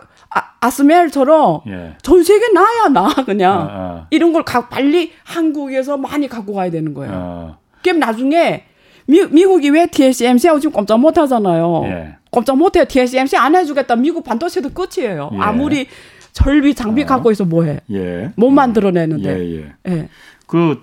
[0.60, 1.96] 아, 스멜처럼 예.
[2.02, 4.06] 전 세계 나야 나 그냥 아, 아.
[4.10, 7.12] 이런 걸 가, 빨리 한국에서 많이 갖고 가야 되는 거예요.
[7.12, 7.58] 아.
[7.82, 8.64] 그럼 나중에
[9.06, 11.82] 미, 미국이 왜 TSMC하고 지금 꼼짝 못 하잖아요.
[11.86, 12.16] 예.
[12.30, 12.84] 꼼짝 못 해요.
[12.86, 13.96] TSMC 안 해주겠다.
[13.96, 15.30] 미국 반도체도 끝이에요.
[15.32, 15.38] 예.
[15.40, 15.86] 아무리
[16.32, 17.06] 절비 장비 아.
[17.06, 17.80] 갖고 있어 뭐해.
[17.92, 18.30] 예.
[18.36, 19.38] 못 만들어내는데.
[19.38, 19.72] 예, 예.
[19.88, 20.08] 예.
[20.46, 20.82] 그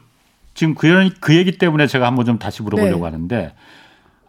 [0.53, 3.03] 지금 그, 그 얘기 때문에 제가 한번 좀 다시 물어보려고 네.
[3.03, 3.53] 하는데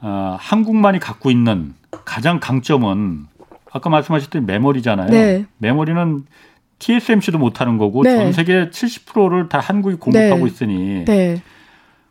[0.00, 3.26] 어, 한국만이 갖고 있는 가장 강점은
[3.70, 5.08] 아까 말씀하셨던 메모리잖아요.
[5.08, 5.46] 네.
[5.58, 6.24] 메모리는
[6.78, 8.16] TSMC도 못하는 거고 네.
[8.16, 10.46] 전 세계 70%를 다 한국이 공급하고 네.
[10.46, 11.42] 있으니 네.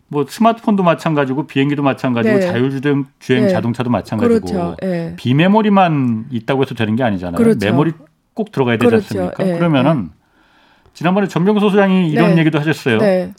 [0.09, 2.41] 뭐 스마트폰도 마찬가지고 비행기도 마찬가지고 네.
[2.41, 3.49] 자율주행 주행 네.
[3.49, 4.75] 자동차도 마찬가지고 그렇죠.
[4.81, 5.15] 네.
[5.17, 7.37] 비메모리만 있다고 해서 되는 게 아니잖아요.
[7.37, 7.65] 그렇죠.
[7.65, 7.91] 메모리
[8.33, 9.05] 꼭 들어가야 되지 그렇죠.
[9.05, 9.43] 않습니까?
[9.43, 9.57] 네.
[9.57, 10.09] 그러면은
[10.93, 12.41] 지난번에 전병소 소장이 이런 네.
[12.41, 12.99] 얘기도 하셨어요.
[12.99, 13.33] 네.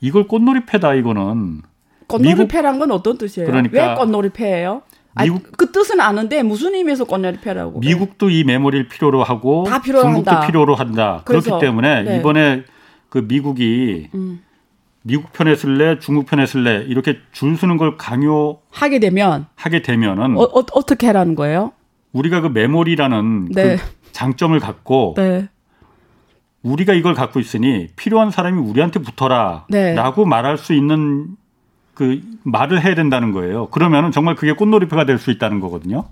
[0.00, 1.62] 이걸 꽃놀이패다 이거는
[2.06, 3.48] 꽃놀이패란 건 어떤 뜻이에요?
[3.48, 4.82] 그러니까 왜 꽃놀이패예요?
[5.18, 7.80] 미국 아니, 그 뜻은 아는데 무슨 의미에서 꽃놀이패라고?
[7.80, 10.46] 미국도 이 메모리를 필요로 하고 중국도 한다.
[10.46, 11.22] 필요로 한다.
[11.24, 12.64] 그렇기 때문에 이번에
[13.08, 14.40] 그 미국이 음.
[15.06, 20.36] 미국 편에 쓸래, 중국 편에 쓸래 이렇게 줄 서는 걸 강요 하게 되면 하게 되면은
[20.36, 21.72] 어, 어 떻게 하라는 거예요?
[22.12, 23.76] 우리가 그 메모리라는 네.
[23.76, 25.48] 그 장점을 갖고 네.
[26.62, 29.94] 우리가 이걸 갖고 있으니 필요한 사람이 우리한테 붙어라라고 네.
[30.28, 31.36] 말할 수 있는
[31.94, 33.66] 그 말을 해야 된다는 거예요.
[33.68, 36.06] 그러면은 정말 그게 꽃놀이패가 될 수 있다는 거거든요.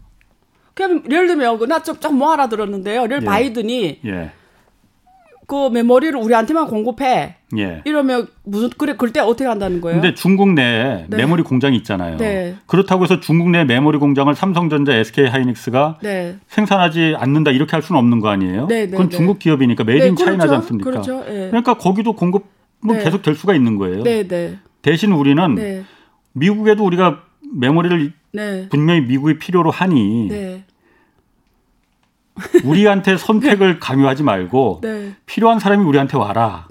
[0.75, 3.03] 그럼 예를 들면 그 나좀좀 뭐 알아들었는데요.
[3.03, 3.27] 예를 예.
[3.27, 4.31] 바이든이 예.
[5.47, 7.37] 그 메모리를 우리한테만 공급해.
[7.57, 7.83] 예.
[7.85, 10.01] 이러면 무슨 그래 그때 어떻게 한다는 거예요?
[10.01, 11.17] 근데 중국 내에 네.
[11.17, 12.17] 메모리 공장이 있잖아요.
[12.17, 12.57] 네.
[12.67, 16.37] 그렇다고 해서 중국 내 메모리 공장을 삼성전자, SK 하이닉스가 네.
[16.49, 18.67] 생산하지 않는다 이렇게 할 수는 없는 거 아니에요?
[18.67, 19.17] 네, 네, 그건 네.
[19.17, 20.55] 중국 기업이니까 made in China지 그렇죠.
[20.55, 20.91] 않습니까?
[20.91, 21.25] 그렇죠.
[21.29, 21.49] 예.
[21.49, 22.45] 그러니까 거기도 공급은
[23.03, 24.03] 계속 될 수가 있는 거예요.
[24.83, 25.85] 대신 우리는
[26.33, 27.23] 미국에도 우리가
[27.55, 28.69] 메모리를 네.
[28.69, 30.65] 분명히 미국이 필요로 하니 네.
[32.65, 35.15] 우리한테 선택을 강요하지 말고 네.
[35.27, 36.69] 필요한 사람이 우리한테 와라.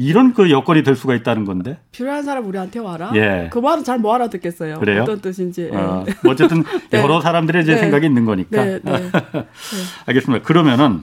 [0.00, 1.78] 이런 그 여건이 될 수가 있다는 건데.
[1.90, 3.10] 필요한 사람 우리한테 와라.
[3.16, 3.50] 예.
[3.52, 4.78] 그 말은 잘못 알아듣겠어요.
[4.78, 5.02] 그래요?
[5.02, 5.70] 어떤 뜻인지.
[5.72, 7.02] 어, 어쨌든 네.
[7.02, 7.80] 여러 사람들의 이제 네.
[7.80, 8.64] 생각이 있는 거니까.
[8.64, 9.10] 네, 네.
[10.06, 10.44] 알겠습니다.
[10.44, 11.02] 그러면은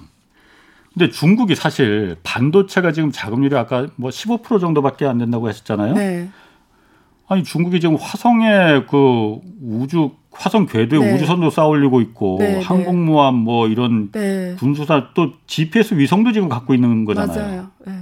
[0.94, 5.94] 근데 중국이 사실 반도체가 지금 자금률이 아까 뭐 15% 정도밖에 안 된다고 했었잖아요.
[7.26, 7.34] 네.
[7.34, 11.14] 아니 중국이 지금 화성에 그 우주 화성 궤도에 네.
[11.14, 12.62] 우주선도 쌓아올리고 있고 네, 네.
[12.62, 14.56] 항공모함 뭐 이런 네.
[14.60, 17.38] 군수사 또 GPS 위성도 지금 갖고 있는 거잖아요.
[17.38, 17.68] 맞아요.
[17.86, 17.94] 네.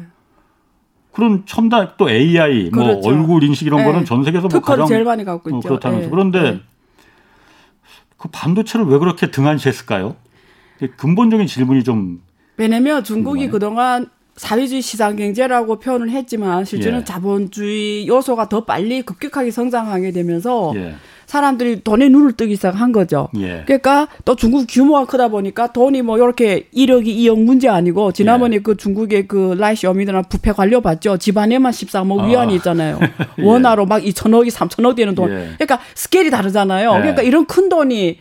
[1.12, 3.10] 그런 첨단 또 AI 뭐 그렇죠.
[3.10, 5.58] 뭐 얼굴 인식 이런 거는 전 세계에서 뭐 가장 제일 많이 갖고 있죠.
[5.58, 6.60] 어, 그렇다면서 그런데
[8.18, 10.16] 그 반도체를 왜 그렇게 등한시했을까요?
[10.98, 12.22] 근본적인 질문이 좀
[12.58, 17.04] 왜냐면 중국이 그동안 사회주의 시장 경제라고 표현을 했지만 실제는 예.
[17.04, 20.96] 자본주의 요소가 더 빨리 급격하게 성장하게 되면서 예.
[21.28, 23.30] 사람들이 돈에 눈을 뜨기 시작한 거죠.
[23.38, 23.64] 예.
[23.66, 28.60] 그러니까 또 중국 규모가 크다 보니까 돈이 뭐 이렇게 1억이 2억 문제 아니고 지난번에 예.
[28.60, 31.18] 그 중국의 그 라이시 어미드나 부패 관료 봤죠.
[31.18, 32.26] 집안에만 13억 아.
[32.26, 33.00] 위안이 있잖아요.
[33.38, 33.44] 예.
[33.44, 35.30] 원화로 막 2천억이 3천억 되는 돈.
[35.30, 35.52] 예.
[35.58, 36.92] 그러니까 스케일이 다르잖아요.
[36.92, 38.18] 그러니까 이런 큰 돈이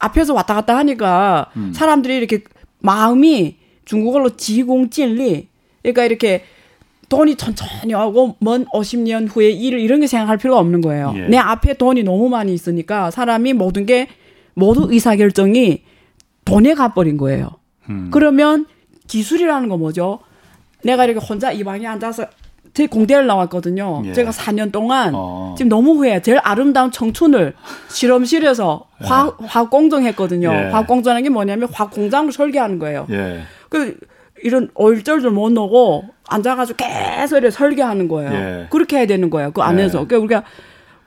[0.00, 1.72] 앞에서 왔다 갔다 하니까 음.
[1.72, 2.42] 사람들이 이렇게
[2.80, 5.51] 마음이 중국어로 지공진리
[5.82, 6.44] 그러니까 이렇게
[7.08, 11.12] 돈이 천천히 하고 먼 50년 후에 일을 이런 게 생각할 필요가 없는 거예요.
[11.16, 11.28] 예.
[11.28, 14.08] 내 앞에 돈이 너무 많이 있으니까 사람이 모든 게
[14.54, 15.82] 모두 의사결정이
[16.44, 17.50] 돈에 가버린 거예요.
[17.90, 18.08] 음.
[18.10, 18.66] 그러면
[19.08, 20.20] 기술이라는 거 뭐죠?
[20.84, 22.26] 내가 이렇게 혼자 이 방에 앉아서
[22.74, 24.02] 제 공대를 나왔거든요.
[24.06, 24.12] 예.
[24.14, 25.54] 제가 4년 동안 어.
[25.58, 26.22] 지금 너무 후회해.
[26.22, 27.54] 제일 아름다운 청춘을
[27.88, 29.06] 실험실에서 예.
[29.06, 30.50] 화학, 화학 공정 했거든요.
[30.50, 30.70] 예.
[30.70, 33.06] 화학 공정하는 게 뭐냐면 화학 공장을 설계하는 거예요.
[33.10, 33.42] 예.
[33.68, 33.98] 그
[34.42, 38.32] 이런 얼쩔줄 못 넣고 앉아가지고 계속 이렇게 설계하는 거예요.
[38.32, 38.66] 예.
[38.70, 39.52] 그렇게 해야 되는 거예요.
[39.52, 40.00] 그 안에서.
[40.02, 40.04] 예.
[40.06, 40.42] 그러니까 우리가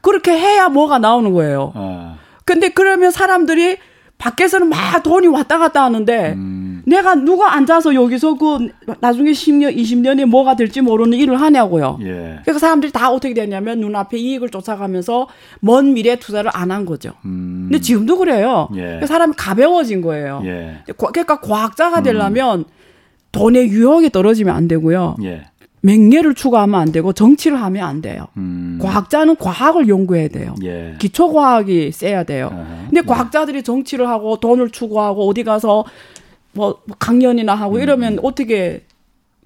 [0.02, 1.72] 그렇게 해야 뭐가 나오는 거예요.
[1.76, 2.18] 어.
[2.46, 3.78] 근데 그러면 사람들이
[4.18, 6.82] 밖에서는 막 돈이 왔다 갔다 하는데 음.
[6.88, 8.70] 내가 누가 앉아서 여기서 그
[9.02, 11.98] 나중에 10년, 20년에 뭐가 될지 모르는 일을 하냐고요.
[12.02, 12.06] 예.
[12.44, 15.28] 그러니까 사람들이 다 어떻게 되냐면 눈앞에 이익을 쫓아가면서
[15.60, 17.12] 먼 미래 투자를 안 한 거죠.
[17.26, 17.68] 음.
[17.70, 18.70] 근데 지금도 그래요.
[18.76, 18.82] 예.
[18.82, 20.42] 그러니까 사람이 가벼워진 거예요.
[20.46, 20.84] 예.
[20.96, 22.66] 그러니까 과학자가 되려면 음.
[23.36, 25.18] 돈의 유혹이 떨어지면 안 되고요.
[25.24, 25.44] 예.
[25.82, 28.28] 맹예를 추구하면 안 되고 정치를 하면 안 돼요.
[28.38, 28.80] 음.
[28.82, 30.56] 과학자는 과학을 연구해야 돼요.
[30.64, 30.96] 예.
[31.00, 32.50] 기초 과학이 세야 돼요.
[32.52, 33.02] uh 근데 예.
[33.02, 35.86] 과학자들이 정치를 하고 돈을 추구하고 어디 가서
[36.54, 37.82] 뭐 강연이나 하고 음.
[37.82, 38.84] 이러면 어떻게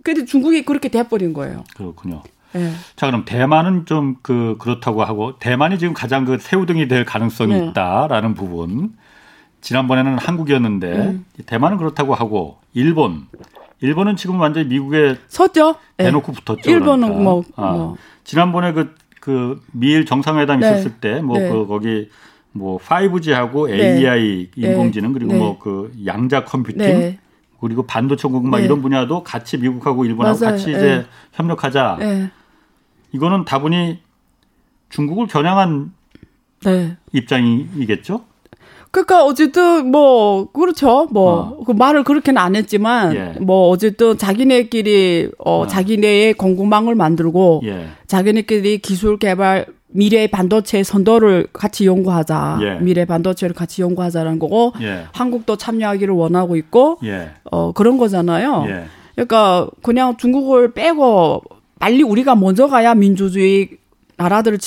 [0.04, 1.64] 근데 중국이 그렇게 돼버린 거예요.
[1.76, 2.22] 그렇군요.
[2.54, 2.72] 네.
[2.96, 7.68] 자 그럼 대만은 좀 그 그렇다고 하고 대만이 지금 가장 그 새우등이 될 가능성이 네.
[7.68, 8.94] 있다라는 부분.
[9.62, 11.26] 지난번에는 한국이었는데 음.
[11.46, 13.28] 대만은 그렇다고 하고 일본
[13.82, 15.76] 일본은 지금 완전히 미국에 섰죠.
[15.98, 16.06] 네.
[16.06, 16.42] 대놓고 네.
[16.42, 16.70] 붙었죠.
[16.70, 17.24] 일본은 그러니까.
[17.24, 17.98] 뭐, 아, 뭐.
[18.24, 20.68] 지난번에 그, 그 미일 정상회담 네.
[20.72, 22.10] 있었을 때 뭐 그 거기
[22.52, 27.18] 뭐 5G하고 AI 인공지능 그리고 뭐 그 양자 컴퓨팅
[27.62, 30.52] 그리고 반도체 공급 막 이런 분야도 같이 미국하고 일본하고 맞아요.
[30.56, 32.00] 같이 이제 협력하자.
[33.12, 34.00] 이거는 다분히
[34.90, 35.92] 중국을 겨냥한
[37.12, 38.24] 입장이겠죠?
[38.92, 41.08] 그러니까 어쨌든 뭐 그렇죠.
[41.12, 41.76] 뭐그 어.
[41.76, 43.34] 말을 그렇게는 안 했지만 예.
[43.40, 45.68] 뭐 어쨌든 자기네끼리 어, 어.
[45.68, 47.88] 자기네의 공급망을 만들고 예.
[48.08, 52.60] 자기네끼리 기술 개발 미래 반도체 선도를 같이 연구하자.
[52.62, 52.80] 예.
[52.80, 55.06] 미래 반도체를 같이 연구하자라는 거고 예.
[55.12, 57.32] 한국도 참여하기를 원하고 있고 예.
[57.52, 58.66] 어 그런 거잖아요.
[58.70, 58.86] 예.
[59.14, 61.44] 그러니까 그냥 중국을 빼고
[61.80, 63.70] 빨리 우리가 먼저 가야 민주주의
[64.18, 64.58] 나라들을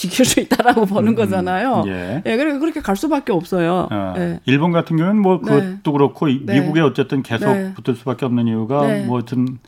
[0.00, 1.84] 지킬 수 있다라고 보는 음, 거잖아요.
[1.86, 2.22] 예.
[2.24, 3.86] 예, 그러니까 그렇게 갈 수밖에 없어요.
[3.90, 4.40] 어, 예.
[4.46, 5.50] 일본 같은 경우는 뭐 네.
[5.50, 6.58] 그것도 그렇고 네.
[6.58, 7.74] 미국에 어쨌든 계속 네.
[7.74, 9.04] 붙을 수밖에 없는 이유가 네.
[9.04, 9.58] 뭐 어떤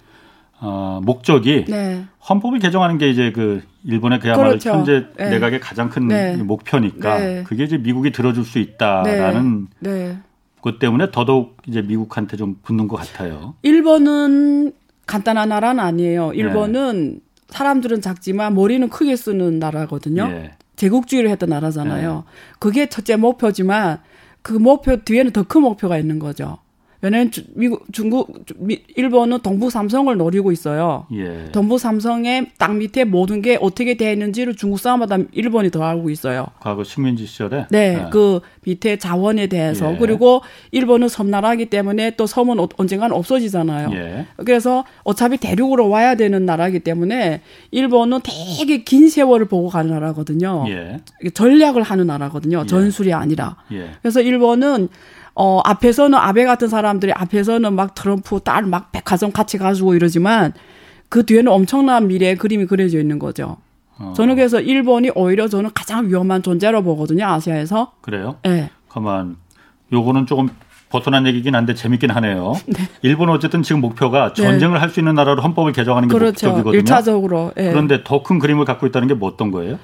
[0.58, 2.04] 어, 목적이 네.
[2.26, 4.70] 헌법을 개정하는 게 이제 그 일본의 그야말로 그렇죠.
[4.70, 5.28] 현재 네.
[5.28, 6.08] 내각의 가장 큰
[6.46, 9.68] 목표니까 그게 이제 미국이 들어줄 수 있다라는
[10.62, 13.54] 것 때문에 더더욱 이제 미국한테 좀 붙는 것 같아요.
[13.62, 14.72] 일본은
[15.06, 16.32] 간단한 나라는 아니에요.
[16.32, 17.20] 일본은
[17.52, 20.28] 사람들은 작지만 머리는 크게 쓰는 나라거든요.
[20.30, 20.52] 예.
[20.76, 22.24] 제국주의를 했던 나라잖아요.
[22.26, 22.30] 예.
[22.58, 24.00] 그게 첫째 목표지만
[24.42, 26.58] 그 목표 뒤에는 더 큰 목표가 있는 거죠.
[27.02, 28.44] 왜냐하면 미국, 중국,
[28.94, 31.06] 일본은 동부 삼성을 노리고 있어요.
[31.12, 31.50] 예.
[31.50, 36.46] 동부 삼성의 땅 밑에 모든 게 어떻게 되어 있는지를 중국 사람마다 일본이 더 알고 있어요.
[36.60, 37.66] 과거 식민지 시절에?
[37.70, 38.06] 네, 네.
[38.12, 39.92] 그 밑에 자원에 대해서.
[39.92, 39.98] 예.
[39.98, 43.90] 그리고 일본은 섬나라기 때문에 또 섬은 어, 언젠간 없어지잖아요.
[43.94, 44.26] 예.
[44.36, 47.40] 그래서 어차피 대륙으로 와야 되는 나라기 때문에
[47.72, 50.66] 일본은 되게 긴 세월을 보고 가는 나라거든요.
[50.68, 51.00] 예.
[51.34, 52.60] 전략을 하는 나라거든요.
[52.62, 52.66] 예.
[52.66, 53.56] 전술이 아니라.
[53.72, 53.90] 예.
[54.02, 54.88] 그래서 일본은
[55.34, 60.52] 어, 앞에서는 아베 같은 사람들이 앞에서는 막 트럼프 딸 막 백화점 같이 가지고 이러지만
[61.08, 63.56] 그 뒤에는 엄청난 미래의 그림이 그려져 있는 거죠.
[63.98, 64.12] 어.
[64.16, 67.26] 저는 그래서 일본이 오히려 저는 가장 위험한 존재로 보거든요.
[67.26, 67.92] 아시아에서.
[68.00, 68.36] 그래요?
[68.42, 68.70] 네.
[68.88, 69.36] 가만
[69.92, 70.48] 요거는 조금
[70.90, 72.52] 벗어난 얘기긴 한데 재밌긴 하네요.
[72.66, 72.86] 네.
[73.02, 74.42] 일본 어쨌든 지금 목표가 네.
[74.42, 74.80] 전쟁을 네.
[74.80, 76.48] 할수 있는 나라로 헌법을 개정하는 게 그렇죠.
[76.50, 76.82] 목적이거든요.
[76.82, 77.54] 1차적으로.
[77.54, 77.70] 네.
[77.70, 79.78] 그런데 더 큰 그림을 갖고 있다는 게 뭐 어떤 거예요?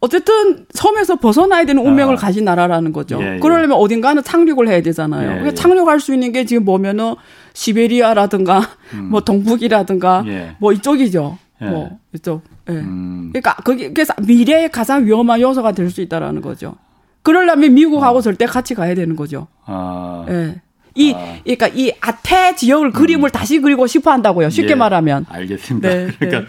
[0.00, 2.18] 어쨌든 섬에서 벗어나야 되는 운명을 아.
[2.18, 3.18] 가진 나라라는 거죠.
[3.22, 3.38] 예, 예.
[3.38, 5.42] 그러려면 어딘가는 착륙을 해야 되잖아요.
[5.42, 5.54] 예, 예.
[5.54, 7.14] 착륙할 수 있는 게 지금 보면은
[7.54, 8.60] 시베리아라든가
[8.94, 9.08] 음.
[9.10, 10.56] 뭐 동북이라든가 예.
[10.58, 11.38] 뭐 이쪽이죠.
[11.62, 11.66] 예.
[11.66, 12.42] 뭐 이쪽.
[12.68, 12.72] 예.
[12.74, 13.30] 음.
[13.32, 16.74] 그러니까 거기 그래서 미래의 가장 위험한 요소가 될 수 있다라는 거죠.
[17.22, 18.20] 그러려면 미국하고 어.
[18.20, 19.46] 절대 같이 가야 되는 거죠.
[19.64, 20.26] 아.
[20.28, 20.60] 예.
[20.94, 21.36] 이 아.
[21.42, 22.92] 그러니까 이 아태 지역을 음.
[22.92, 24.50] 그림을 다시 그리고 싶어 한다고요.
[24.50, 24.74] 쉽게 예.
[24.74, 25.26] 말하면.
[25.28, 25.88] 알겠습니다.
[25.88, 26.46] 네, 그러니까 네.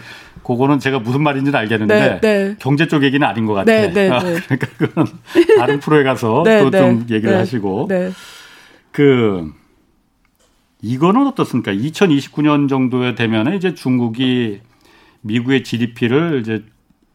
[0.48, 2.56] 그거는 제가 무슨 말인지는 알겠는데 네, 네.
[2.58, 3.92] 경제 쪽 얘기는 아닌 것 같아요.
[3.92, 4.36] 네, 네, 아, 네.
[4.40, 5.06] 그러니까 그건
[5.58, 7.16] 다른 프로에 가서 네, 또좀 네.
[7.16, 7.88] 얘기를 하시고
[8.90, 9.52] 그
[10.80, 11.72] 이거는 어떻습니까?
[11.72, 14.60] 2029년 정도에 되면 이제 중국이
[15.20, 16.64] 미국의 GDP를 이제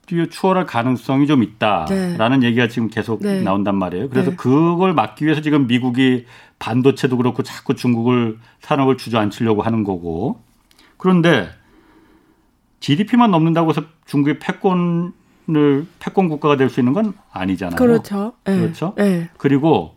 [0.06, 2.48] 뛰어 추월할 가능성이 좀 있다라는 네.
[2.48, 3.42] 얘기가 지금 계속 네.
[3.42, 4.10] 나온단 말이에요.
[4.10, 4.36] 그래서 네.
[4.36, 6.26] 그걸 막기 위해서 지금 미국이
[6.60, 10.40] 반도체도 그렇고 자꾸 중국을 산업을 주저앉히려고 하는 거고.
[10.98, 11.50] 그런데
[12.84, 17.78] GDP만 넘는다고 해서 중국이 패권을 패권 국가가 될 수 있는 건 아니잖아요.
[17.78, 18.34] 그렇죠.
[18.44, 18.60] 네.
[18.60, 18.94] 그렇죠.
[18.98, 19.30] 네.
[19.38, 19.96] 그리고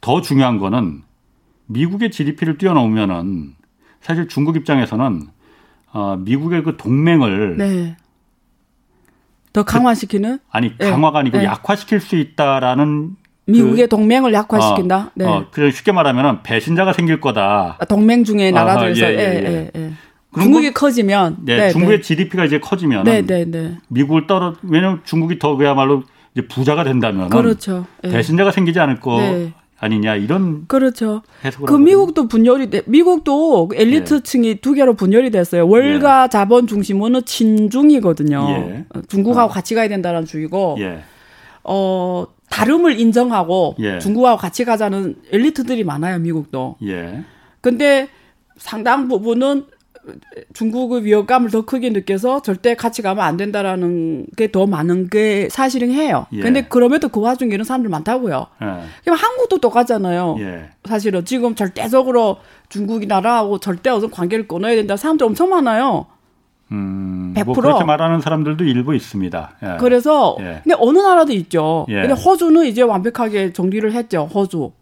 [0.00, 1.02] 더 중요한 거는
[1.66, 3.56] 미국의 GDP를 뛰어넘으면은
[4.00, 5.26] 사실 중국 입장에서는
[5.92, 7.96] 어, 미국의 그 동맹을 네.
[9.52, 10.88] 더 강화시키는 그, 아니 네.
[10.88, 11.44] 강화가 아니고 네.
[11.46, 14.98] 약화시킬 수 있다라는 미국의 그, 동맹을 약화시킨다.
[14.98, 15.24] 어, 네.
[15.24, 17.76] 어, 그래 쉽게 말하면 배신자가 생길 거다.
[17.80, 19.92] 아, 동맹 중에 나라들에서 아, 예, 예, 예.
[20.34, 22.02] 중국이 커지면 네, 네 중국의 네.
[22.02, 23.78] GDP가 이제 커지면 네, 네, 네.
[23.88, 26.02] 미국을 떨어 왜냐면 중국이 더 그야말로
[26.34, 27.86] 이제 부자가 된다면 그렇죠.
[28.04, 28.10] 예.
[28.10, 29.52] 배신자가 생기지 않을 거 네.
[29.80, 31.22] 아니냐 이런 그렇죠.
[31.64, 34.54] 그 미국도 분열이 돼 미국도 엘리트층이 예.
[34.54, 35.68] 두 개로 분열이 됐어요.
[35.68, 36.28] 월가 예.
[36.28, 38.46] 자본 중심은 친중이거든요.
[38.50, 38.84] 예.
[39.08, 39.52] 중국하고 어.
[39.52, 41.00] 같이 가야 된다는 주의고 예.
[41.64, 43.98] 어 다름을 인정하고 예.
[43.98, 46.18] 중국하고 같이 가자는 엘리트들이 많아요.
[46.18, 46.76] 미국도.
[46.84, 47.22] 예.
[47.60, 48.08] 근데
[48.56, 49.66] 상당 부분은
[50.54, 55.90] 중국의 위협감을 더 크게 느껴서 절대 같이 가면 안 된다라는 게 더 많은 게 사실은
[55.90, 56.26] 해요.
[56.32, 56.40] 예.
[56.40, 58.46] 근데 그럼에도 그 와중에 이런 사람들 많다고요.
[58.62, 58.66] 예.
[59.04, 60.36] 그럼 한국도 똑같잖아요.
[60.40, 60.70] 예.
[60.84, 66.06] 사실은 지금 절대적으로 중국이 나라하고 절대 어떤 관계를 끊어야 된다 사람들 엄청 많아요.
[66.70, 67.44] 음, 100%.
[67.44, 69.50] 뭐 그렇게 말하는 사람들도 일부 있습니다.
[69.62, 69.76] 예.
[69.78, 70.60] 그래서 예.
[70.64, 71.86] 근데 어느 나라도 있죠.
[71.88, 72.02] 예.
[72.02, 74.28] 근데 호주는 이제 완벽하게 정리를 했죠.
[74.32, 74.72] 호주.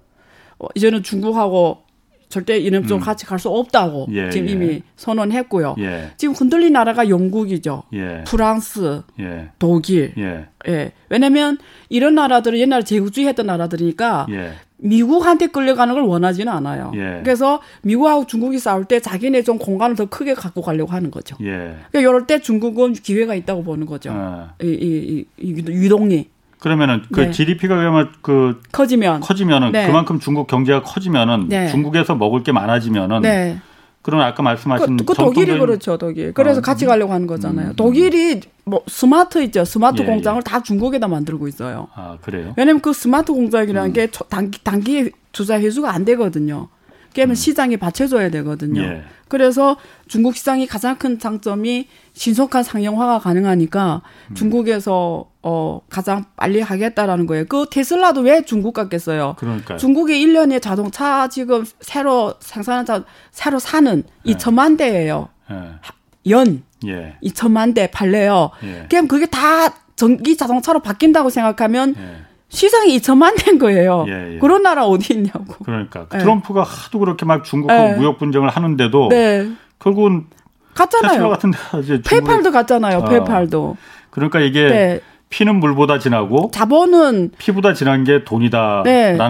[0.59, 1.79] 어, 이제는 중국하고
[2.29, 3.01] 절대 이놈 좀 음.
[3.03, 4.53] 같이 갈 수 없다고 예, 지금 예.
[4.53, 5.77] 이미 선언했고요.
[5.79, 6.11] 예.
[6.17, 7.83] 지금 흔들린 나라가 영국이죠.
[7.93, 8.25] 예.
[8.27, 9.51] 프랑스, 예.
[9.59, 10.15] 독일.
[10.19, 10.47] 예.
[10.69, 10.93] 예.
[11.11, 11.59] 왜냐면
[11.91, 14.27] 이런 나라들은 옛날에 제국주의 했던 나라들이니까
[14.79, 16.93] 미국한테 끌려가는 걸 원하지는 않아요.
[17.23, 21.37] 그래서 미국하고 중국이 싸울 때 자기네 좀 공간을 더 크게 갖고 가려고 하는 거죠.
[21.39, 24.11] 그러니까 이럴 때 중국은 기회가 있다고 보는 거죠.
[24.13, 24.55] 아.
[24.63, 26.29] 이, 이, 이, 이 유동리.
[26.67, 27.31] 그러면은 그 네.
[27.31, 29.87] GDP가 그러면 그 커지면 커지면은 네.
[29.87, 31.69] 그만큼 중국 경제가 커지면은 네.
[31.69, 33.61] 중국에서 먹을 게 많아지면은 네.
[34.03, 36.63] 그럼 아까 말씀하신 그, 그 독일이 그렇죠 독일 그래서 어.
[36.63, 37.69] 같이 가려고 하는 거잖아요.
[37.69, 37.77] 음.
[37.77, 40.43] 독일이 뭐 스마트 있죠 스마트 예, 공장을 예.
[40.43, 41.87] 다 중국에다 만들고 있어요.
[41.95, 42.53] 아 그래요?
[42.57, 43.93] 왜냐면 그 스마트 공장이라는 음.
[43.93, 46.67] 게 단기 단기 투자 회수가 안 되거든요.
[47.17, 47.35] 깨면 음.
[47.35, 48.83] 시장에 받쳐줘야 되거든요.
[48.83, 49.03] 예.
[49.29, 49.77] 그래서
[50.07, 54.35] 중국 시장이 가장 큰 장점이 신속한 상용화가 가능하니까 음.
[54.35, 57.47] 중국에서 어 가장 빨리 하겠다라는 거예요.
[57.47, 59.35] 그 테슬라도 왜 중국 갔겠어요?
[59.39, 64.33] 그러니까 중국이 1년에 자동차 지금 새로 생산한 자 새로 사는 예.
[64.33, 65.31] 2천만 대예요.
[65.51, 66.31] 예.
[66.31, 67.17] 연 예.
[67.25, 68.51] 2천만 대 팔래요.
[68.63, 68.87] 예.
[68.91, 72.26] 그럼 그게 다 전기 자동차로 바뀐다고 생각하면 예.
[72.49, 74.05] 시장이 2천만 된 거예요.
[74.09, 74.39] 예, 예.
[74.39, 75.55] 그런 나라 어디 있냐고.
[75.65, 76.19] 그러니까 네.
[76.19, 77.97] 트럼프가 하도 그렇게 막 중국하고 네.
[77.97, 79.51] 무역 분쟁을 하는데도 네.
[79.79, 80.27] 결국은
[80.75, 81.29] 갔잖아요.
[81.29, 81.59] 같은 데
[82.03, 82.99] 페이팔도 갔잖아요.
[82.99, 83.05] 어.
[83.05, 83.77] 페이팔도.
[84.11, 85.01] 그러니까 이게 네.
[85.29, 88.85] 피는 물보다 진하고 자본은 피보다 진한 게 돈이다라는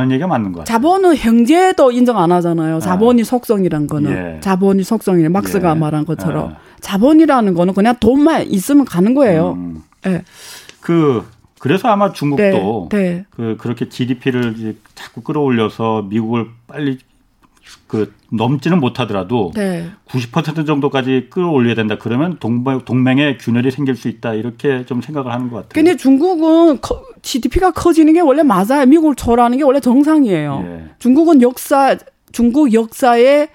[0.08, 0.14] 네.
[0.14, 0.64] 얘기가 맞는 거예요.
[0.64, 2.80] 자본은 형제도 인정 안 하잖아요.
[2.80, 3.24] 자본이 아.
[3.24, 4.40] 속성이란 거는 예.
[4.40, 5.74] 자본이 속성이래 막스가 예.
[5.74, 6.56] 말한 것처럼 아.
[6.80, 9.52] 자본이라는 거는 그냥 돈만 있으면 가는 거예요.
[9.56, 9.82] 음.
[10.02, 10.22] 네.
[10.80, 11.26] 그
[11.66, 13.24] 그래서 아마 중국도 네, 네.
[13.30, 16.98] 그 그렇게 GDP를 이제 자꾸 끌어올려서 미국을 빨리
[17.88, 19.90] 그 넘지는 못하더라도 네.
[20.08, 21.96] 90% 정도까지 끌어올려야 된다.
[21.98, 24.34] 그러면 동맹, 동맹에 균열이 생길 수 있다.
[24.34, 25.70] 이렇게 좀 생각을 하는 것 같아요.
[25.74, 26.78] 근데 중국은
[27.22, 28.86] GDP가 커지는 게 원래 맞아요.
[28.86, 30.64] 미국을 초월하는 게 원래 정상이에요.
[30.64, 30.84] 예.
[31.00, 31.96] 중국은 역사
[32.30, 33.48] 중국 역사에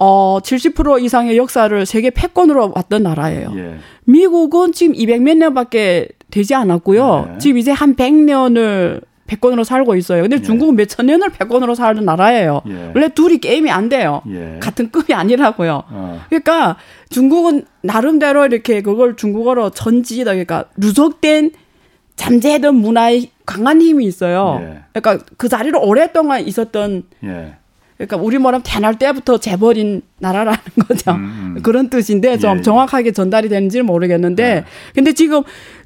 [0.00, 3.52] 어, 70% 이상의 역사를 세계 패권으로 왔던 나라예요.
[3.54, 3.76] 예.
[4.06, 7.28] 미국은 지금 200 몇 년밖에 되지 않았고요.
[7.30, 7.38] 네.
[7.38, 10.22] 지금 이제 한 100년을 패권으로 살고 있어요.
[10.22, 10.42] 근데 예.
[10.42, 12.62] 중국은 몇천 년을 패권으로 살던 나라예요.
[12.66, 12.90] 예.
[12.92, 14.20] 원래 둘이 게임이 안 돼요.
[14.28, 14.58] 예.
[14.60, 15.84] 같은 급이 아니라고요.
[15.88, 16.20] 어.
[16.28, 16.76] 그러니까
[17.08, 21.52] 중국은 나름대로 이렇게 그걸 중국어로 전지다 그러니까 누적된
[22.16, 24.58] 잠재던 문화의 강한 힘이 있어요.
[24.60, 24.82] 예.
[24.92, 27.54] 그러니까 그 자리로 오랫동안 있었던 예.
[27.96, 31.12] 그러니까 우리 뭐라면 태어날 때부터 재버린 나라라는 거죠.
[31.12, 31.62] 음, 음.
[31.62, 32.62] 그런 뜻인데 좀 예, 예.
[32.62, 34.64] 정확하게 전달이 되는지는 모르겠는데 예.
[34.94, 35.42] 근데 지금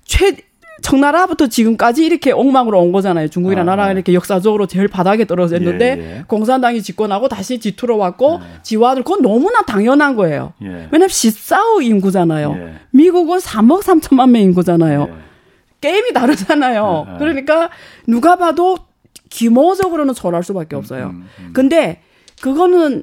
[0.08, 0.36] 최
[0.80, 3.28] 청나라부터 지금까지 이렇게 엉망으로 온 거잖아요.
[3.28, 6.24] 중국이라는 아, 나라가 이렇게 역사적으로 제일 바닥에 떨어져 있는데 예, 예.
[6.26, 8.62] 공산당이 집권하고 다시 뒤틀어 왔고 예.
[8.62, 10.52] 지화들 그건 너무나 당연한 거예요.
[10.62, 10.88] 예.
[10.90, 12.56] 왜냐면 14억 인구잖아요.
[12.56, 12.74] 예.
[12.90, 15.08] 미국은 3억 3천만 명 인구잖아요.
[15.10, 15.14] 예.
[15.80, 17.16] 게임이 다르잖아요.
[17.18, 17.70] 그러니까
[18.06, 18.78] 누가 봐도
[19.30, 21.06] 규모적으로는 절할 수밖에 없어요.
[21.06, 21.50] 음, 음, 음.
[21.52, 22.02] 근데
[22.40, 23.02] 그거는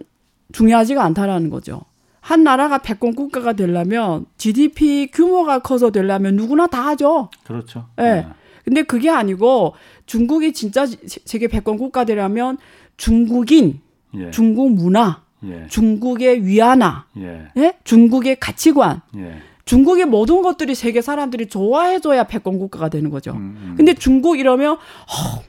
[0.52, 1.82] 중요하지가 않다라는 거죠.
[2.26, 7.30] 한 나라가 패권 국가가 되려면 GDP 규모가 커서 되려면 누구나 다 하죠.
[7.44, 7.86] 그렇죠.
[8.00, 8.02] 예.
[8.02, 8.28] 네.
[8.64, 9.76] 근데 그게 아니고
[10.08, 12.58] 중국이 진짜 세계 패권 국가 되려면
[12.98, 13.80] 중국인,
[14.16, 14.32] 예.
[14.32, 15.68] 중국 문화, 예.
[15.70, 17.48] 중국의 위안화, 예.
[17.58, 17.78] 예?
[17.84, 19.44] 중국의 가치관, 예.
[19.66, 23.34] 중국의 모든 것들이 세계 사람들이 좋아해줘야 패권 국가가 되는 거죠.
[23.34, 23.74] 음, 음.
[23.78, 25.44] 근데 중국 이러면 어,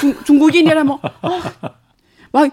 [0.00, 0.88] 중, 중국인이라면
[1.20, 1.40] 어,
[2.32, 2.50] 막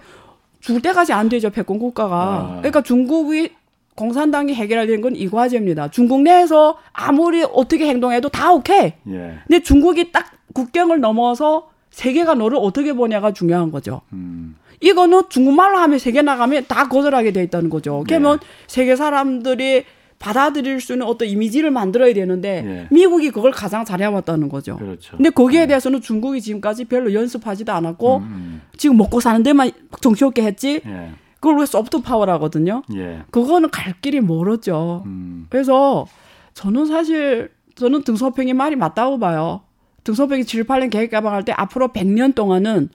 [0.66, 2.16] 죽을 때까지 안 되죠 패권 국가가.
[2.16, 2.56] 아.
[2.58, 3.52] 그러니까 중국이
[3.94, 5.92] 공산당이 해결할 건이 과제입니다.
[5.92, 8.94] 중국 내에서 아무리 어떻게 행동해도 다 오케이.
[9.08, 9.40] 예.
[9.48, 14.02] 근데 중국이 딱 국경을 넘어서 세계가 너를 어떻게 보냐가 중요한 거죠.
[14.12, 14.56] 음.
[14.82, 18.04] 이거는 중국말로 하면 세계 나가면 다 거절하게 돼 있다는 거죠.
[18.08, 18.48] 그러면 예.
[18.68, 19.86] 세계 사람들이
[20.26, 22.88] 받아들일 수 있는 어떤 이미지를 만들어야 되는데 예.
[22.90, 24.76] 미국이 그걸 가장 잘해왔다는 거죠.
[24.76, 25.16] 그렇죠.
[25.18, 25.68] 근데 거기에 네.
[25.68, 28.62] 대해서는 중국이 지금까지 별로 연습하지도 않았고 음, 음.
[28.76, 29.70] 지금 먹고 사는 데만
[30.02, 30.82] 정신없게 했지.
[30.84, 31.12] 예.
[31.36, 32.82] 그걸 왜 소프트 파워라거든요.
[32.96, 33.22] 예.
[33.30, 35.04] 그거는 갈 길이 멀었죠.
[35.06, 35.46] 음.
[35.50, 36.08] 그래서
[36.56, 39.62] 저는 사실 저는 등소평이 말이 맞다고 봐요.
[40.06, 42.90] 등소평이 7, 8년 계획 개방할 때 앞으로 100년 동안은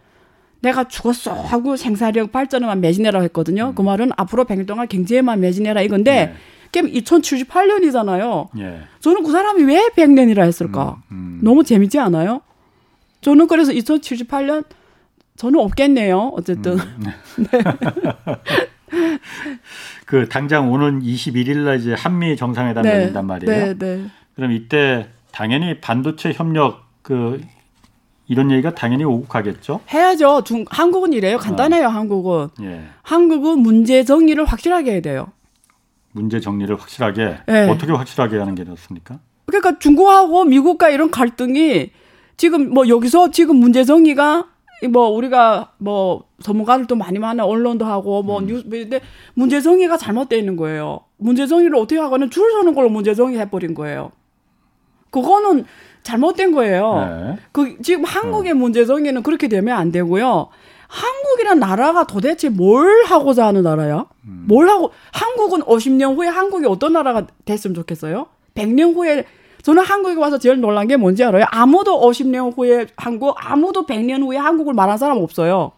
[0.62, 3.68] 내가 죽었어 하고 생산력 발전에만 매진해라 했거든요.
[3.68, 3.74] 음.
[3.76, 6.34] 그 말은 앞으로 100년 동안 경제에만 매진해라 이건데
[6.72, 6.83] 네.
[6.83, 8.48] 게임 2078년이잖아요.
[8.59, 8.80] 예.
[9.00, 11.02] 저는 그 사람이 왜 100년이라 했을까?
[11.11, 11.40] 음, 음.
[11.42, 12.42] 너무 재밌지 않아요?
[13.20, 14.64] 저는 그래서 2078년
[15.37, 16.33] 저는 없겠네요.
[16.37, 16.78] 어쨌든.
[16.78, 17.04] 음.
[17.38, 17.61] 네.
[20.04, 22.94] 그 당장 오는 21일 날 이제 한미 정상회담이 네.
[22.94, 23.66] 열린단 말이에요.
[23.66, 24.06] 네, 네.
[24.35, 27.40] 그럼 이때 당연히 반도체 협력 그
[28.26, 29.80] 이런 얘기가 당연히 오국하겠죠.
[29.92, 30.42] 해야죠.
[30.44, 31.38] 중, 한국은 이래요.
[31.38, 31.87] 간단해요.
[31.87, 31.90] 어.
[31.90, 32.48] 한국은.
[32.62, 32.83] 예.
[33.02, 35.33] 한국은 문제 정리를 확실하게 해야 돼요.
[36.12, 37.68] 문제 정리를 확실하게 네.
[37.68, 39.20] 어떻게 확실하게 하는 게 좋습니까?
[39.46, 41.90] 그러니까 중국하고 미국과 이런 갈등이
[42.37, 44.49] 지금 뭐 여기서 지금 문제 정리가
[44.90, 48.46] 뭐 우리가 뭐 전문가들도 많이 많아 언론도 하고 뭐 음.
[48.46, 49.01] 뉴스 근데
[49.35, 51.01] 문제 정리가 잘못되어 있는 거예요.
[51.18, 54.11] 문제 정리를 어떻게 하고는 줄 서는 걸로 문제 정리해 버린 거예요.
[55.11, 55.64] 그거는
[56.02, 56.94] 잘못된 거예요.
[56.94, 57.38] 네.
[57.52, 58.54] 그 지금 한국의 어.
[58.54, 60.48] 문제 정리는 그렇게 되면 안 되고요.
[60.88, 64.06] 한국이란 나라가 도대체 뭘 하고자 하는 나라야?
[64.24, 64.44] 음.
[64.48, 68.26] 뭘 하고 한국은 50년 후에 한국이 어떤 나라가 됐으면 좋겠어요?
[68.54, 69.24] 100년 후에
[69.62, 71.44] 저는 한국에 와서 제일 놀란 게 뭔지 알아요?
[71.50, 75.72] 아무도 50년 후에 한국, 아무도 100년 후에 한국을 말한 사람 없어요.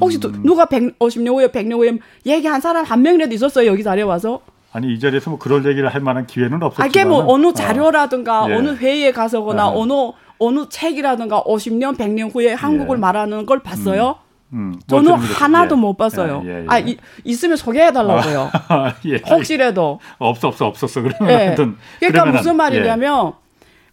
[0.00, 0.42] 혹시 음.
[0.44, 4.40] 누가 100, 50년 후에 100년 후에 얘기한 사람 한 명이라도 있었어요 여기 자리에 와서?
[4.72, 6.86] 아니 이 자리에서 뭐 그럴 얘기를 할 만한 기회는 없었지만.
[6.86, 8.50] 아, 이게 뭐 어느 자료라든가 어.
[8.50, 8.54] 예.
[8.54, 9.80] 어느 회의에 가서거나 어.
[9.80, 9.92] 어느
[10.38, 13.00] 어느 책이라든가 50년, 100년 후에 한국을 예.
[13.00, 14.16] 말하는 걸 봤어요?
[14.52, 14.72] 음.
[14.74, 14.80] 음.
[14.86, 15.80] 저는 하나도 예.
[15.80, 16.42] 못 봤어요.
[16.44, 16.64] 예, 예, 예.
[16.68, 18.50] 아, 이, 있으면 소개해 달라고요.
[18.68, 19.16] 아, 예.
[19.30, 20.00] 혹시라도.
[20.18, 21.02] 없어, 없어, 없었어.
[21.02, 21.54] 그러면 예.
[22.00, 23.34] 그러니까 무슨 말이냐면,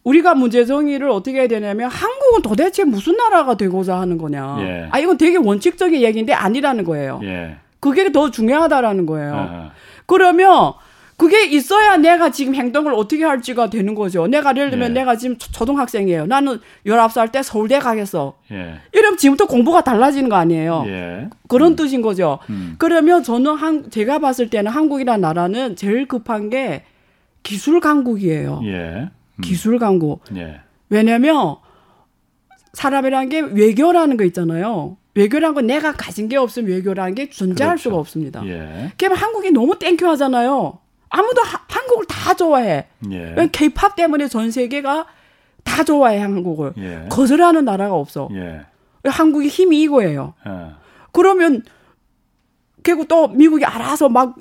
[0.03, 4.89] 우리가 문제 정의를 어떻게 해야 되냐면, 한국은 도대체 무슨 나라가 되고자 하는 거냐.
[4.89, 7.21] 아, 이건 되게 원칙적인 얘기인데 아니라는 거예요.
[7.79, 9.33] 그게 더 중요하다라는 거예요.
[9.35, 9.71] 아.
[10.09, 10.73] 그러면,
[11.17, 14.25] 그게 있어야 내가 지금 행동을 어떻게 할지가 되는 거죠.
[14.27, 14.93] 내가 예를 들면 예.
[14.93, 16.25] 내가 지금 초등학생이에요.
[16.27, 18.35] 나는 19살 때 서울대 가겠어.
[18.53, 18.79] 예.
[18.93, 20.85] 이러면 지금부터 공부가 달라지는 거 아니에요.
[20.87, 21.29] 예.
[21.49, 21.75] 그런 음.
[21.75, 22.39] 뜻인 거죠.
[22.49, 22.75] 음.
[22.79, 26.83] 그러면 저는 한, 제가 봤을 때는 한국이라는 나라는 제일 급한 게
[27.43, 28.61] 기술 강국이에요.
[28.63, 29.09] 예.
[29.35, 29.41] 음.
[29.43, 30.21] 기술 강국.
[30.37, 30.61] 예.
[30.89, 31.57] 왜냐면
[32.71, 34.95] 사람이란 게 외교라는 거 있잖아요.
[35.19, 37.83] 외교란 건 내가 가진 게 없으면 외교라는 게 존재할 그렇죠.
[37.89, 38.45] 수가 없습니다.
[38.45, 38.91] 예.
[38.97, 40.79] 그러면 한국이 너무 thank you 하잖아요.
[41.09, 42.87] 아무도 하, 한국을 다 좋아해.
[43.11, 43.49] 예.
[43.51, 45.05] 케이팝 때문에 전 세계가
[45.63, 46.73] 다 좋아해 한국을.
[46.77, 47.05] 예.
[47.09, 48.29] 거절하는 나라가 없어.
[48.33, 48.61] 예.
[49.05, 50.33] 한국의 힘이 이거예요.
[50.47, 50.51] 예.
[51.11, 51.63] 그러면
[52.83, 54.35] 결국 또 미국이 알아서 막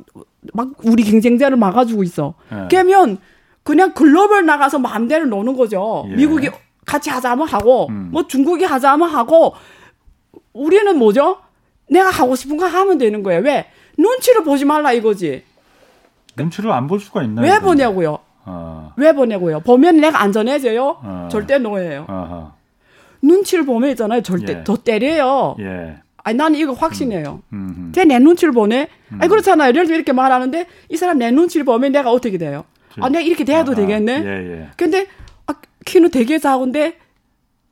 [0.52, 2.34] 막 우리 경쟁자를 막아주고 있어.
[2.52, 2.68] 예.
[2.70, 3.18] 그러면
[3.62, 6.06] 그냥 글로벌 나가서 마음대로 노는 거죠.
[6.10, 6.14] 예.
[6.16, 6.48] 미국이
[6.86, 8.08] 같이 하자면 하고 음.
[8.12, 9.54] 뭐 중국이 하자면 하고
[10.52, 11.38] 우리는 뭐죠?
[11.90, 13.40] 내가 하고 싶은 거 하면 되는 거예요.
[13.42, 13.66] 왜?
[13.96, 15.42] 눈치를 보지 말라 이거지.
[16.36, 17.46] 눈치를 안 볼 수가 있나요?
[17.50, 18.18] 왜 보냐고요?
[18.44, 18.92] 어.
[18.96, 19.60] 왜 보냐고요?
[19.60, 20.98] 보면 내가 안전해져요?
[21.02, 21.28] 어.
[21.30, 22.06] 절대 노예요.
[22.08, 22.52] 어허.
[23.22, 24.22] 눈치를 보면 있잖아요.
[24.22, 24.64] 절대 예.
[24.64, 25.56] 더 때려요.
[25.60, 25.96] 예.
[26.22, 27.42] 아니 나는 이거 확신해요.
[27.52, 27.90] 음.
[27.94, 28.88] 쟤내 눈치를 보네.
[29.12, 29.18] 음.
[29.20, 29.68] 아니 그렇잖아요.
[29.70, 32.64] 예를 들어 이렇게 말하는데 이 사람 내 눈치를 보면 내가 어떻게 돼요?
[33.00, 34.22] 아 내가 이렇게 돼도 아, 되겠네.
[34.24, 34.28] 예,
[34.60, 34.68] 예.
[34.76, 35.06] 근데
[35.46, 36.98] 아, 키는 되게 작은데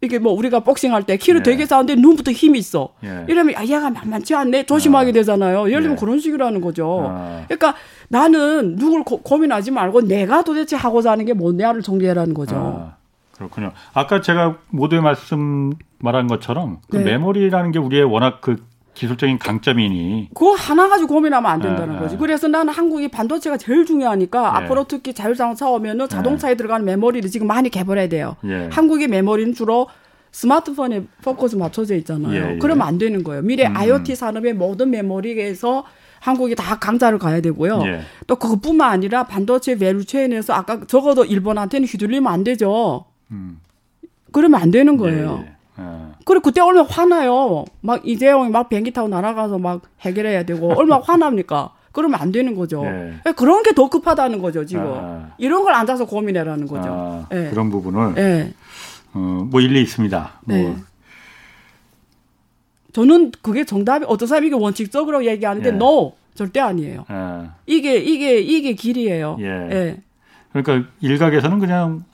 [0.03, 1.42] 이게 뭐 우리가 복싱할 때 키를 예.
[1.42, 2.90] 되게 작은데 눈부터 힘이 있어.
[3.05, 3.24] 예.
[3.28, 4.66] 이러면 아 얘가 만만치 않네.
[4.66, 5.12] 조심하게 아.
[5.12, 5.68] 되잖아요.
[5.68, 6.01] 예를 들면 예.
[6.01, 7.07] 그런 식이라는 거죠.
[7.09, 7.44] 아.
[7.47, 7.74] 그러니까
[8.09, 12.57] 나는 누굴 고, 민하지 말고 내가 도대체 하고자 하는 게 뭔데를 정리해라는 거죠.
[12.57, 12.97] 아.
[13.36, 13.72] 그렇군요.
[13.92, 17.05] 아까 제가 모두의 말씀 말한 것처럼 그 네.
[17.05, 18.64] 메모리라는 게 우리의 워낙 그
[18.97, 22.16] 기술적인 강점이니 그거 하나 가지고 고민하면 안 된다는 네, 거지.
[22.16, 24.47] 그래서 나는 한국이 반도체가 제일 중요하니까 네.
[24.47, 26.57] 앞으로 특히 자율자동차 오면은 자동차에 네.
[26.57, 28.36] 들어가는 메모리를 지금 많이 개발해야 돼요.
[28.47, 28.68] 예.
[28.72, 29.88] 한국의 메모리는 주로
[30.32, 32.34] 스마트폰에 포커스 맞춰져 있잖아요.
[32.34, 32.59] 예, 예.
[32.59, 33.42] 그러면 안 되는 거예요.
[33.42, 33.76] 미래 음.
[33.76, 35.84] IoT 산업의 모든 메모리에서
[36.20, 37.82] 한국이 다 강자를 가야 되고요.
[37.84, 38.01] 예.
[38.26, 43.05] 또 그것뿐만 아니라 반도체 value chain에서 아까 적어도 일본한테는 휘둘리면 안 되죠.
[43.30, 43.61] 음.
[44.32, 45.44] 그러면 안 되는 거예요.
[45.79, 45.83] 예.
[45.83, 45.99] 예.
[46.24, 47.64] 그리고 그때 얼마나 화나요.
[47.81, 51.72] 막 이재용이 막 비행기 타고 날아가서 막 해결해야 되고 얼마나 화납니까?
[51.93, 52.85] 그러면 안 되는 거죠.
[52.85, 53.14] 예.
[53.27, 53.33] 예.
[53.33, 54.85] 그런 게 더 급하다는 거죠, 지금.
[54.87, 55.31] 아.
[55.39, 56.89] 이런 걸 앉아서 고민해라는 거죠.
[56.91, 57.49] 아, 예.
[57.51, 58.14] 그런 부분을.
[58.18, 58.53] 예.
[59.14, 59.18] 어,
[59.51, 60.33] 뭐 일리 있습니다.
[60.45, 60.57] 뭐.
[60.57, 60.77] 네.
[62.93, 65.74] 저는 그게 정답이 어떤 사람이 이게 원칙적으로 얘기하는데 예.
[65.74, 67.05] no 절대 아니에요.
[67.11, 67.49] 예.
[67.66, 69.37] 이게 이게 이게 길이에요.
[69.41, 69.97] 예.
[70.53, 72.05] 그러니까 일각에서는 그냥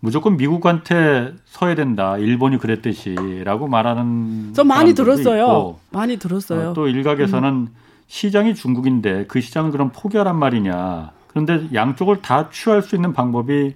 [0.00, 2.16] 무조건 미국한테 서야 된다.
[2.16, 5.42] 일본이 그랬듯이라고 말하는 저 많이 들었어요.
[5.42, 6.70] 있고, 많이 들었어요.
[6.70, 7.68] 어, 또 일각에서는 음.
[8.06, 11.12] 시장이 중국인데 그 시장을 그럼 포기하란 말이냐.
[11.28, 13.74] 그런데 양쪽을 다 취할 수 있는 방법이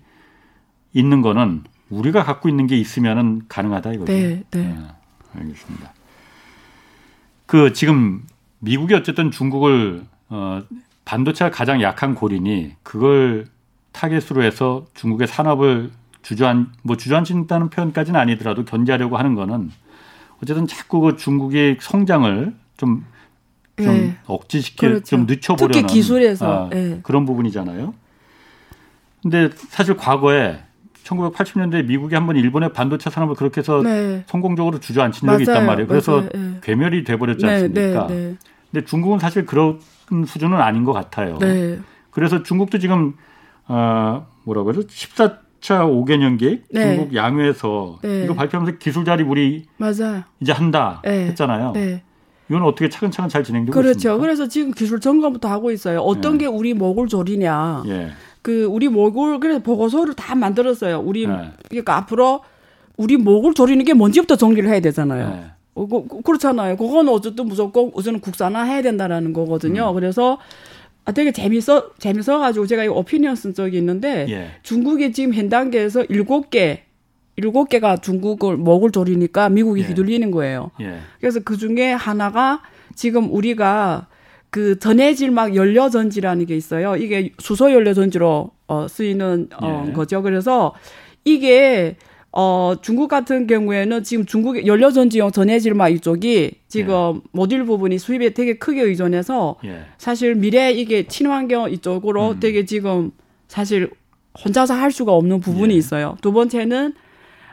[0.92, 4.12] 있는 거는 우리가 갖고 있는 게 있으면은 가능하다 이거죠.
[4.12, 4.62] 네, 네.
[4.62, 4.78] 네
[5.38, 5.92] 알겠습니다.
[7.46, 8.24] 그 지금
[8.58, 10.62] 미국이 어쨌든 중국을 어
[11.04, 13.46] 반도체가 가장 약한 고리니 그걸
[13.92, 15.90] 타겟으로 해서 중국의 산업을
[16.24, 19.70] 주저앉 뭐 주저앉는다는 표현까지는 아니더라도 견제하려고 하는 거는
[20.42, 23.04] 어쨌든 자꾸 그 중국의 성장을 좀,
[23.76, 24.16] 좀 네.
[24.26, 25.04] 억지시켜 그렇죠.
[25.04, 27.00] 좀 늦춰보려는 특히 기술에서 아, 네.
[27.02, 27.94] 그런 부분이잖아요.
[29.22, 30.60] 근데 사실 과거에
[31.04, 34.24] 1980년대 미국이 한번 일본의 반도체 산업을 그렇게 해서 네.
[34.26, 35.86] 성공적으로 주저앉힌 적이 있단 말이에요.
[35.86, 36.28] 그래서 맞아요.
[36.32, 36.58] 네.
[36.62, 38.06] 괴멸이 돼버렸지 네, 않습니까?
[38.06, 38.36] 네,
[38.72, 39.78] 근데 중국은 사실 그런
[40.26, 41.38] 수준은 아닌 것 같아요.
[42.10, 43.14] 그래서 중국도 지금
[43.66, 46.96] 어, 뭐라고 해서 14 4차 5개년 계획 네.
[46.96, 48.24] 중국 양회에서 네.
[48.24, 50.22] 이거 발표하면서 기술 자립 우리 맞아요.
[50.40, 51.28] 이제 한다 네.
[51.28, 51.72] 했잖아요.
[51.72, 52.02] 네.
[52.50, 53.96] 이건 어떻게 차근차근 잘 진행되고 그렇죠.
[53.96, 54.20] 있습니까?
[54.20, 56.00] 그래서 지금 기술 점검부터 하고 있어요.
[56.00, 56.38] 어떤 예.
[56.38, 57.84] 게 우리 목을 조리냐.
[57.86, 58.10] 예.
[58.42, 61.00] 그 우리 목을 그래서 보고서를 다 만들었어요.
[61.00, 61.52] 우리 예.
[61.70, 62.42] 그러니까 앞으로
[62.98, 65.42] 우리 목을 조리는 게 뭔지부터 정리를 해야 되잖아요.
[65.42, 65.50] 예.
[65.74, 66.76] 어, 그, 그렇잖아요.
[66.76, 69.88] 그거는 어쨌든 무조건 우선은 국산화 해야 된다라는 거거든요.
[69.88, 69.94] 음.
[69.94, 70.38] 그래서
[71.04, 74.50] 아, 되게 재밌어, 재밌어가지고 제가 이 오피니언 쓴 적이 있는데, 예.
[74.62, 76.84] 중국이 지금 현 단계에서 일곱 개,
[77.36, 79.86] 일곱 개가 중국을 먹을 조리니까 미국이 예.
[79.86, 80.70] 휘둘리는 거예요.
[80.80, 80.98] 예.
[81.20, 82.62] 그래서 그 중에 하나가
[82.94, 84.06] 지금 우리가
[84.50, 86.96] 그 전해질 막 연료 전지라는 게 있어요.
[86.96, 89.92] 이게 수소 연료 전지로 어, 쓰이는 어, 예.
[89.92, 90.22] 거죠.
[90.22, 90.74] 그래서
[91.24, 91.96] 이게
[92.36, 97.20] 어, 중국 같은 경우에는 지금 중국의 연료전지용 전해질막 이쪽이 지금 예.
[97.30, 99.84] 모듈 부분이 수입에 되게 크게 의존해서 예.
[99.98, 102.40] 사실 미래 이게 친환경 이쪽으로 음.
[102.40, 103.12] 되게 지금
[103.46, 103.88] 사실
[104.44, 105.78] 혼자서 할 수가 없는 부분이 예.
[105.78, 106.16] 있어요.
[106.22, 106.94] 두 번째는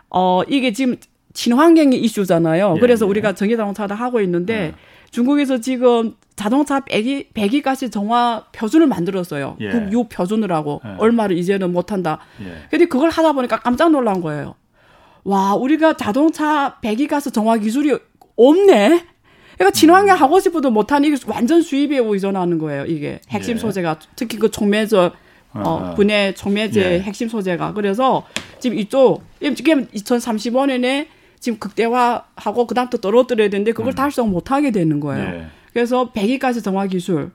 [0.10, 0.96] 어, 이게 지금
[1.34, 2.74] 친환경이 이슈잖아요.
[2.78, 3.10] 예, 그래서 예.
[3.12, 4.74] 우리가 전기자동차를 하고 있는데 예.
[5.12, 9.58] 중국에서 지금 자동차 배기 배기가스 정화 표준을 만들었어요.
[9.60, 9.70] 예.
[9.70, 10.96] 국유 표준을 하고 예.
[10.98, 12.18] 얼마를 이제는 못 한다.
[12.44, 12.68] 예.
[12.72, 14.56] 근데 그걸 하다 보니까 깜짝 놀란 거예요.
[15.24, 17.98] 와, 우리가 자동차 배기 가스 정화 기술이
[18.36, 19.06] 없네?
[19.56, 23.22] 그러니까 친환경 하고 싶어도 못하는 이게 완전 수입에 의존하는 거예요, 이게.
[23.30, 23.60] 핵심 예.
[23.60, 24.00] 소재가.
[24.16, 25.12] 특히 그 촉매저,
[25.54, 27.00] 어, 분해 촉매제 예.
[27.02, 27.74] 핵심 소재가.
[27.74, 28.26] 그래서
[28.60, 29.22] 지금 이쪽,
[29.56, 31.08] 지금 2035년에
[31.40, 33.96] 지금 극대화하고 그다음부터 떨어뜨려야 되는데 그걸 음.
[33.96, 35.24] 달성 못하게 되는 거예요.
[35.24, 35.46] 예.
[35.74, 37.32] 그래서 배기가스 정화 기술,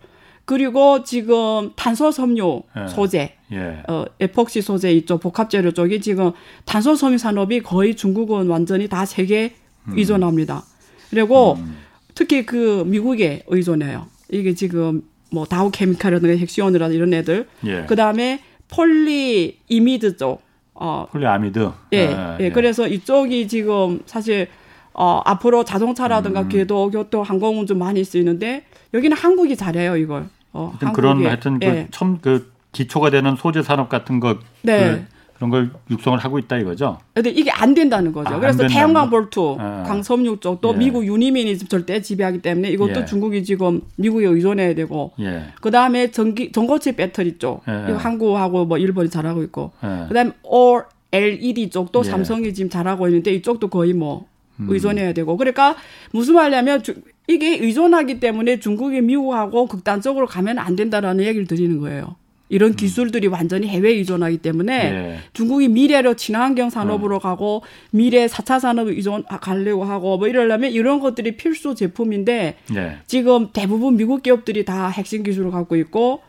[0.46, 2.86] 그리고 지금 탄소 섬유 예.
[2.86, 3.82] 소재, 예.
[3.88, 6.32] 어, 에폭시 소재 이쪽 복합 재료 쪽이 지금
[6.64, 9.54] 탄소 섬유 산업이 거의 중국은 완전히 다 세계
[9.88, 9.94] 음.
[9.98, 10.62] 의존합니다.
[11.10, 11.76] 그리고 음.
[12.14, 14.06] 특히 그 미국에 의존해요.
[14.30, 17.48] 이게 지금 뭐 다우 케미칼이라든가 헥시온이라든가 이런 애들.
[17.66, 17.84] 예.
[17.86, 20.42] 그다음에 폴리 이미드 쪽.
[20.74, 21.06] 어.
[21.10, 21.70] 폴리 아미드.
[21.92, 22.44] 예, 아, 예.
[22.44, 22.50] 예.
[22.50, 24.46] 그래서 이쪽이 지금 사실
[24.92, 26.48] 어, 앞으로 자동차라든가 음.
[26.48, 30.28] 궤도, 교통, 항공운전 많이 쓰이는데 여기는 한국이 잘해요, 이걸.
[30.56, 31.88] 어, 하여튼 그런 하여튼 그 예.
[31.90, 34.90] 처음 그 기초가 되는 소재 산업 같은 것 네.
[34.90, 36.98] 그 그런 걸 육성을 하고 있다 이거죠.
[37.12, 38.34] 근데 이게 안 된다는 거죠.
[38.34, 39.84] 아, 그래서 태양광 볼트, 아.
[39.86, 40.78] 강섬유 쪽도 예.
[40.78, 43.04] 미국 유니민이 절대 지배하기 때문에 이것도 예.
[43.04, 45.48] 중국이 지금 미국에 의존해야 되고, 예.
[45.60, 47.84] 그 다음에 전기 전고체 배터리 쪽 예.
[47.88, 50.06] 이거 한국하고 뭐 일본이 잘하고 있고, 예.
[50.08, 52.10] 그 다음에 all LED 쪽도 예.
[52.10, 54.35] 삼성이 지금 잘하고 있는데 이쪽도 거의 뭐 음.
[54.58, 55.76] 의존해야 되고 그러니까
[56.12, 56.82] 무슨 말이냐면
[57.28, 62.16] 이게 의존하기 때문에 중국이 미국하고 극단적으로 가면 안 된다라는 얘기를 드리는 거예요.
[62.48, 62.76] 이런 음.
[62.76, 65.18] 기술들이 완전히 해외 의존하기 때문에 네.
[65.32, 67.18] 중국이 미래로 친환경 산업으로 어.
[67.18, 72.98] 가고 미래 4차 산업 의존 가려고 하고 뭐 이러려면 이런 것들이 필수 제품인데 네.
[73.06, 76.20] 지금 대부분 미국 기업들이 다 핵심 기술을 갖고 있고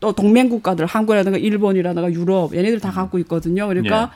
[0.00, 2.94] 또 동맹 국가들 한국이라든가 일본이라든가 유럽 얘네들 다 음.
[2.94, 3.68] 갖고 있거든요.
[3.68, 4.10] 그러니까 네.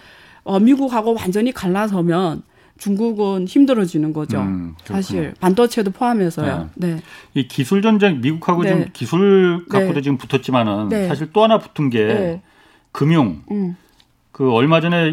[0.45, 2.43] 어, 미국하고 완전히 갈라서면
[2.79, 4.41] 중국은 힘들어지는 거죠.
[4.41, 6.71] 음, 사실 반도체도 포함해서요.
[6.75, 6.95] 네.
[6.95, 7.03] 네.
[7.35, 8.71] 이 기술 전쟁 미국하고 네.
[8.71, 10.03] 지금 기술 갖고도 네.
[10.03, 11.09] 지금 붙었지만은 네.
[11.09, 12.43] 사실 또 하나 붙은 게 네.
[12.91, 13.43] 금융.
[13.51, 13.77] 음.
[14.33, 15.13] 그 얼마 전에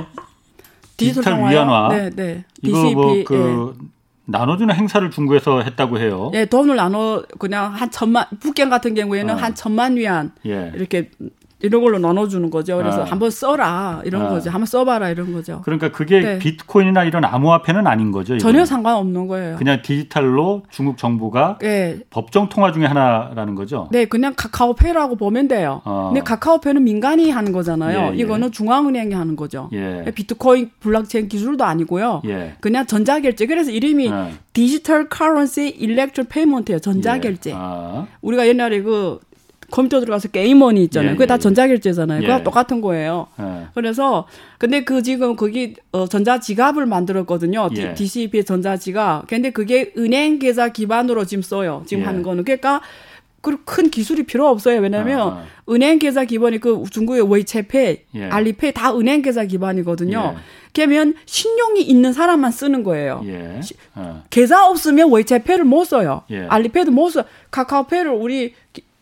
[0.97, 2.45] 디지털 위안화 네, 네.
[2.61, 3.87] 이거 뭐그 예.
[4.25, 6.29] 나눠주는 행사를 중국에서 했다고 해요.
[6.31, 9.37] 네, 돈을 나눠 그냥 한 천만 북경 같은 경우에는 어.
[9.37, 10.71] 한 천만 위안 예.
[10.75, 11.09] 이렇게
[11.61, 12.77] 이런 걸로 나눠주는 거죠.
[12.77, 13.05] 그래서 아.
[13.05, 14.29] 한번 써라 이런 아.
[14.29, 14.49] 거죠.
[14.49, 15.61] 한번 써봐라 이런 거죠.
[15.63, 16.39] 그러니까 그게 네.
[16.39, 18.35] 비트코인이나 이런 암호화폐는 아닌 거죠.
[18.35, 18.39] 이건.
[18.39, 19.55] 전혀 상관없는 거예요.
[19.57, 21.99] 그냥 디지털로 중국 정부가 네.
[22.09, 23.89] 법정 통화 중에 하나라는 거죠.
[23.91, 25.81] 네, 그냥 카카오페이라고 보면 돼요.
[25.83, 26.11] 어.
[26.13, 28.11] 근데 카카오페이는 민간이 하는 거잖아요.
[28.13, 28.17] 예, 예.
[28.17, 29.69] 이거는 중앙은행이 하는 거죠.
[29.73, 30.05] 예.
[30.15, 32.21] 비트코인 블록체인 기술도 아니고요.
[32.25, 32.53] 예.
[32.61, 33.45] 그냥 전자결제.
[33.47, 34.11] 그래서 이름이
[34.53, 36.79] digital currency electronic payment예요.
[36.79, 37.53] 전자결제.
[37.55, 38.07] 아.
[38.21, 39.19] 우리가 옛날에 그
[39.69, 41.11] 컴퓨터 들어가서 게임원이 있잖아요.
[41.11, 41.39] 예, 그게 다 예, 예.
[41.39, 42.21] 전자결제잖아요.
[42.21, 42.43] 그거 예.
[42.43, 43.27] 똑같은 거예요.
[43.39, 43.67] 예.
[43.73, 47.69] 그래서 근데 그 지금 거기 어 전자지갑을 만들었거든요.
[47.77, 47.93] 예.
[47.93, 49.27] DCP 전자지갑.
[49.27, 51.83] 근데 그게 은행 계좌 기반으로 지금 써요.
[51.85, 52.43] 지금 하는 거는.
[52.43, 52.81] 그러니까
[53.41, 54.79] 큰 기술이 필요 없어요.
[54.79, 55.43] 왜냐면 아.
[55.69, 58.23] 은행 계좌 기반이 그 중국의 웨이체페이, 예.
[58.25, 60.33] 알리페이 다 은행 계좌 기반이거든요.
[60.35, 60.39] 예.
[60.73, 63.21] 그러면 신용이 있는 사람만 쓰는 거예요.
[63.25, 63.59] 예.
[63.95, 64.23] 아.
[64.29, 66.23] 계좌 없으면 웨이체페이를 못 써요.
[66.31, 66.45] 예.
[66.47, 67.23] 알리페이도 못 써.
[67.51, 68.53] 카카오페이를 우리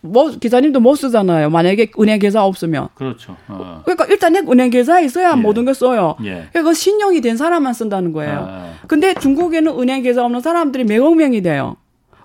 [0.07, 1.49] 뭐 기자님도 못 쓰잖아요.
[1.49, 2.89] 만약에 은행 계좌 없으면.
[2.95, 3.35] 그렇죠.
[3.47, 3.81] 어.
[3.85, 5.35] 그러니까 일단 은행 계좌 있어야 예.
[5.35, 6.15] 모든 걸 써요.
[6.23, 6.47] 예.
[6.51, 8.45] 그러니까 신용이 된 사람만 쓴다는 거예요.
[8.49, 8.73] 아.
[8.87, 11.75] 근데 중국에는 은행 계좌 없는 사람들이 몇억 명이 돼요.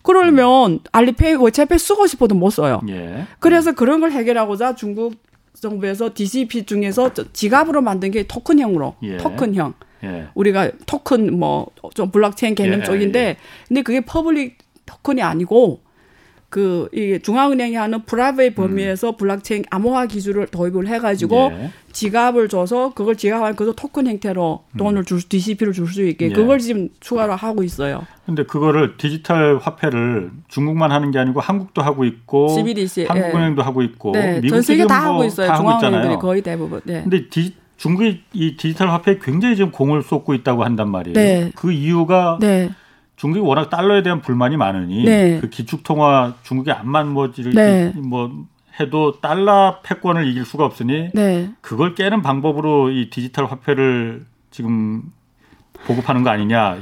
[0.02, 0.78] 그러면 음.
[0.90, 2.80] 알리페이, 고차페 쓰고 싶어도 못 써요.
[2.88, 3.26] 예.
[3.38, 5.14] 그래서 그런 걸 해결하고자 중국
[5.60, 9.16] 정부에서 DCP 중에서 지갑으로 만든 게 토큰형으로 예.
[9.18, 9.74] 토큰형.
[10.04, 10.26] 예.
[10.34, 13.36] 우리가 토큰 뭐 좀 블록체인 개념 예, 쪽인데
[13.68, 15.80] 근데 그게 public token이 아니고
[16.53, 19.16] 그 이게 중앙은행이 하는 private 범위에서 음.
[19.16, 21.70] 블록체인 암호화 기술을 도입을 해가지고 예.
[21.92, 26.32] 지갑을 줘서 그걸 지갑한 그래서 토큰 형태로 돈을 줄 DCP를 줄 수 있게 예.
[26.32, 28.07] 그걸 지금 추가로 하고 있어요.
[28.26, 33.64] 근데 그거를 디지털 화폐를 중국만 하는 게 아니고 한국도 하고 있고 CBDC, 한국은행도 예.
[33.64, 34.34] 하고 있고 네.
[34.42, 35.55] 미국 전 세계 다뭐 하고 있어요.
[35.57, 36.82] 중앙은행들이 거의 대부분.
[36.84, 37.00] 네.
[37.03, 41.14] 근데 디, 중국이 이 디지털 화폐에 굉장히 지금 공을 쏟고 있다고 한단 말이에요.
[41.14, 41.50] 네.
[41.55, 42.68] 그 이유가 네.
[43.22, 45.38] 중국이 워낙 달러에 대한 불만이 많으니 네.
[45.40, 47.92] 그 기축통화 중국이 암만 뭐지를 네.
[47.94, 48.46] 뭐
[48.80, 51.52] 해도 달러 패권을 이길 수가 없으니 네.
[51.60, 55.04] 그걸 깨는 방법으로 이 디지털 화폐를 지금
[55.86, 56.78] 보급하는 거 아니냐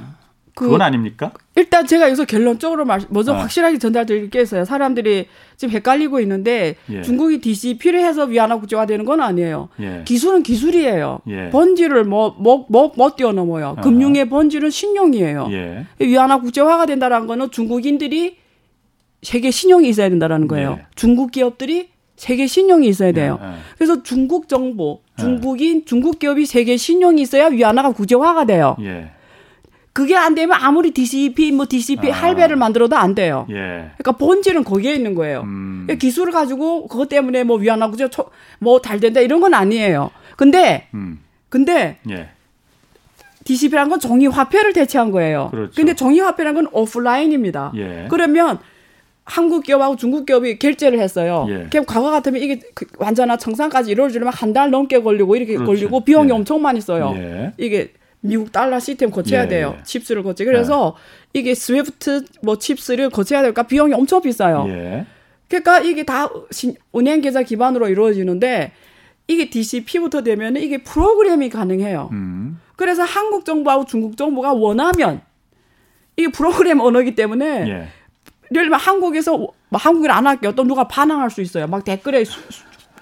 [0.60, 1.32] 그 그건 아닙니까?
[1.56, 3.38] 일단 제가 여기서 결론적으로 말, 먼저 아.
[3.38, 4.64] 확실하게 전달드리겠어요.
[4.66, 7.02] 사람들이 지금 헷갈리고 있는데 예.
[7.02, 9.70] 중국이 DCP를 해서 위안화 국제화되는 건 아니에요.
[9.80, 10.02] 예.
[10.04, 11.20] 기술은 기술이에요.
[11.28, 11.50] 예.
[11.50, 13.74] 번지를 뭐뭐 뭐 뭐 뭐 뛰어넘어요.
[13.78, 13.80] 아.
[13.80, 15.48] 금융의 번지는 신용이에요.
[15.50, 15.86] 예.
[15.98, 18.36] 위안화 국제화가 된다는 거는 중국인들이
[19.22, 20.76] 세계 신용이 있어야 된다라는 거예요.
[20.80, 20.86] 예.
[20.94, 23.38] 중국 기업들이 세계 신용이 있어야 돼요.
[23.42, 23.46] 예,
[23.78, 28.76] 그래서 중국 정부, 중국인, 중국 기업이 세계 신용이 있어야 위안화가 국제화가 돼요.
[29.92, 32.14] 그게 안 되면 아무리 DCP 뭐 DCP 아.
[32.14, 33.46] 할배를 만들어도 안 돼요.
[33.50, 33.90] 예.
[33.98, 35.40] 그러니까 본질은 거기에 있는 거예요.
[35.42, 35.82] 음.
[35.86, 38.08] 그러니까 기술을 가지고 그것 때문에 뭐 위안화 구조
[38.60, 40.10] 뭐잘 된다 이런 건 아니에요.
[40.36, 41.18] 근데 음.
[41.48, 42.28] 근데 예.
[43.44, 45.48] DCP란 건 종이 화폐를 대체한 거예요.
[45.50, 45.72] 그렇죠.
[45.74, 47.72] 근데 종이 화폐란 건 오프라인입니다.
[47.76, 48.06] 예.
[48.10, 48.58] 그러면
[49.24, 51.46] 한국 기업하고 중국 기업이 결제를 했어요.
[51.48, 51.66] 예.
[51.70, 55.66] 그럼 과거 같으면 이게 그 완전한 청산까지 이루어지려면 한 달 넘게 걸리고 이렇게 그렇지.
[55.66, 56.32] 걸리고 비용이 예.
[56.32, 57.12] 엄청 많이 써요.
[57.16, 57.52] 예.
[57.58, 59.76] 이게 미국 달러 시스템 거쳐야 예, 돼요.
[59.78, 59.82] 예.
[59.82, 60.44] CHIPS를 거치.
[60.44, 60.96] 그래서
[61.34, 61.38] 예.
[61.40, 64.66] 이게 SWIFT 뭐 CHIPS를 거쳐야 되니까 비용이 엄청 비싸요.
[64.68, 65.06] 예.
[65.48, 66.28] 그러니까 이게 다
[66.94, 68.72] 은행 계좌 기반으로 이루어지는데
[69.26, 72.10] 이게 DCP부터 되면 이게 프로그램이 가능해요.
[72.12, 72.60] 음.
[72.76, 75.22] 그래서 한국 정부하고 중국 정부가 원하면
[76.16, 77.88] 이게 프로그램 언어기 때문에 예.
[78.52, 80.52] 예를 들면 한국에서 뭐 한국을 안 할게요.
[80.54, 81.66] 또 누가 반항할 수 있어요.
[81.66, 82.24] 막 댓글에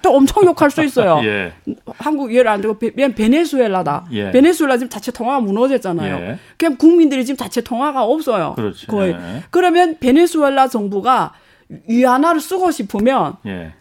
[0.01, 1.21] 또 엄청 욕할 수 있어요.
[1.25, 1.53] 예.
[1.97, 4.05] 한국 예를 안 들고 그냥 베네수엘라다.
[4.11, 4.31] 예.
[4.31, 6.15] 베네수엘라 지금 자체 통화가 무너졌잖아요.
[6.15, 6.39] 예.
[6.57, 8.53] 그냥 국민들이 지금 자체 통화가 없어요.
[8.55, 8.87] 그렇지.
[8.87, 9.13] 거의.
[9.13, 9.43] 예.
[9.49, 11.33] 그러면 베네수엘라 정부가
[11.87, 13.73] 위안화를 쓰고 싶으면 예.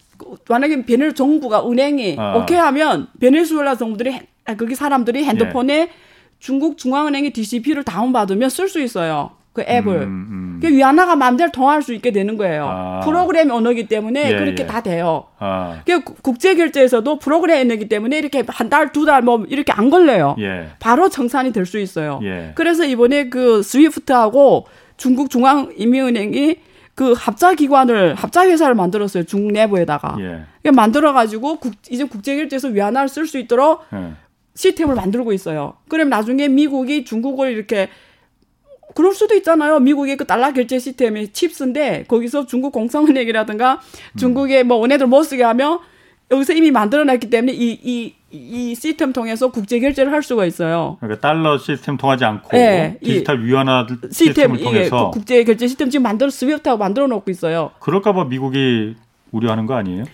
[0.48, 2.40] 만약에 베네 정부가 은행이 어.
[2.42, 5.90] 오케이 하면 베네수엘라 정부들이 아, 거기 사람들이 핸드폰에 예.
[6.38, 9.38] 중국 중앙은행의 DCP를 다운받으면 쓸 수 있어요.
[9.59, 10.02] 그 앱을.
[10.02, 10.61] 음, 음.
[10.62, 12.66] 위안화가 마음대로 통할 수 있게 되는 거예요.
[12.68, 13.00] 아.
[13.04, 14.66] 프로그램 언어기 때문에 예, 그렇게 예.
[14.66, 15.24] 다 돼요.
[15.38, 15.80] 아.
[15.86, 20.36] 그 국제 결제에서도 프로그램 언어기 때문에 이렇게 한 달, 두 달 뭐 이렇게 안 걸려요.
[20.40, 20.68] 예.
[20.78, 22.20] 바로 정산이 될 수 있어요.
[22.22, 22.52] 예.
[22.54, 26.56] 그래서 이번에 그 스위프트하고 중국 중앙인민은행이
[26.94, 30.70] 그 합자 기관을 합자 회사를 만들었어요 중국 내부에다가 예.
[30.70, 31.59] 만들어 가지고
[31.90, 34.12] 이제 국제 결제에서 위안화를 쓸 수 있도록 예.
[34.54, 35.74] 시스템을 만들고 있어요.
[35.88, 37.88] 그럼 나중에 미국이 중국을 이렇게
[38.99, 39.78] 그럴 수도 있잖아요.
[39.78, 43.80] 미국의 그 달러 결제 시스템이 칩스인데 거기서 중국 공성은행이라든가
[44.16, 45.78] 중국의 뭐 은행들 못 쓰게 하면
[46.32, 50.96] 여기서 이미 만들어놨기 때문에 이, 이, 이 시스템 통해서 국제 결제를 할 수가 있어요.
[50.99, 55.90] 그러니까 달러 시스템 통하지 않고 네, 디지털 위안화 시스템, 을 통해서 그 국제 결제 시스템
[55.90, 57.70] 지금 만들어 스위프트하고 만들어 놓고 있어요.
[57.78, 58.96] 그럴까봐 미국이
[59.30, 60.07] 우려하는 거 아니에요?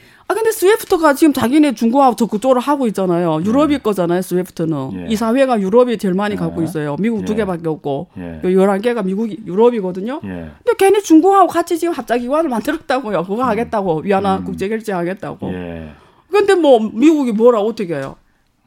[0.55, 3.39] 아 근데 스위프트가 지금 자기네 중국하고 저 그쪽으로 하고 있잖아요.
[3.39, 3.45] 네.
[3.45, 3.79] 유럽이 네.
[3.79, 4.23] 거잖아요.
[4.23, 5.07] 스위프트는 예.
[5.09, 6.37] 이 사회가 유럽이 제일 많이 예.
[6.37, 6.97] 갖고 있어요.
[6.99, 7.25] 미국 예.
[7.25, 8.41] 두 개밖에 없고 예.
[8.43, 10.21] 11개가 미국이 유럽이거든요.
[10.25, 10.29] 예.
[10.29, 13.23] 근데 걔네 중국하고 같이 지금 합작기관을 만들었다고요.
[13.25, 13.49] 그거 음.
[13.49, 14.45] 하겠다고 위안화 음.
[14.45, 15.53] 국제결제 하겠다고.
[15.53, 15.91] 예.
[16.31, 18.17] 근데 뭐 미국이 뭐라 어떻게 해요?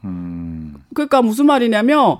[0.04, 0.74] 음.
[0.94, 2.16] 그러니까 무슨 말이냐면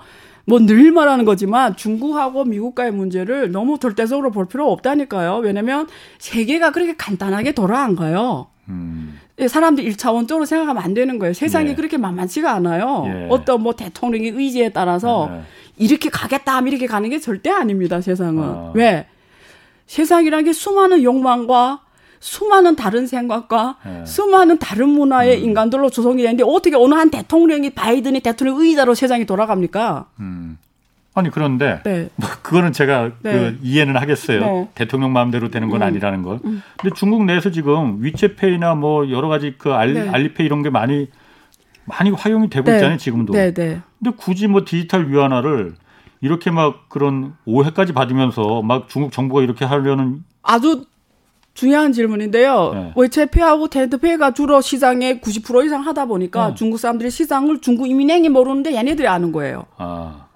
[0.47, 5.39] 뭐늘 말하는 거지만 중국하고 미국과의 문제를 너무 절대적으로 볼 필요 없다니까요.
[5.39, 5.87] 왜냐면
[6.19, 8.47] 세계가 그렇게 간단하게 돌아간 거예요.
[8.69, 9.19] 음.
[9.47, 11.33] 사람들이 1차원적으로 생각하면 안 되는 거예요.
[11.33, 11.75] 세상이 예.
[11.75, 13.05] 그렇게 만만치가 않아요.
[13.07, 13.27] 예.
[13.31, 15.43] 어떤 뭐 대통령의 의지에 따라서 예.
[15.77, 18.01] 이렇게 가겠다 하면 이렇게 가는 게 절대 아닙니다.
[18.01, 18.43] 세상은.
[18.43, 18.73] 아.
[18.75, 19.07] 왜?
[19.87, 21.83] 세상이란 게 수많은 욕망과
[22.21, 24.05] 수많은 다른 생각과 예.
[24.05, 25.45] 수많은 다른 문화의 음.
[25.45, 30.07] 인간들로 조성이 되는데 어떻게 어느 한 대통령이 바이든이 대통령 의자로 세상이 돌아갑니까?
[30.19, 30.59] 음.
[31.19, 32.09] 아니 그런데 네.
[32.17, 33.33] 뭐 그거는 제가 네.
[33.33, 34.41] 그 이해는 하겠어요.
[34.41, 34.69] 네.
[34.75, 35.87] 대통령 마음대로 되는 건 음.
[35.87, 36.39] 아니라는 걸.
[36.45, 36.63] 음.
[36.77, 40.09] 근데 중국 내에서 지금 위챗페이나 뭐 여러 가지 그 알, 네.
[40.09, 41.09] 알리페이 이런 게 많이
[41.85, 42.77] 많이 활용이 되고 네.
[42.77, 43.33] 있잖아요 지금도.
[43.33, 43.81] 네, 네.
[43.99, 45.75] 근데 굳이 뭐 디지털 위안화를
[46.21, 50.85] 이렇게 막 그런 오해까지 받으면서 막 중국 정부가 이렇게 하려는 아주
[51.55, 52.71] 중요한 질문인데요.
[52.73, 52.93] 네.
[52.95, 56.55] 위챗페이하고 텐드페이가 주로 시장의 90% 이상 하다 보니까 네.
[56.55, 59.67] 중국 사람들이 시장을 중국 이민행이 모르는데 얘네들이 아는 거예요.
[59.77, 60.28] 아.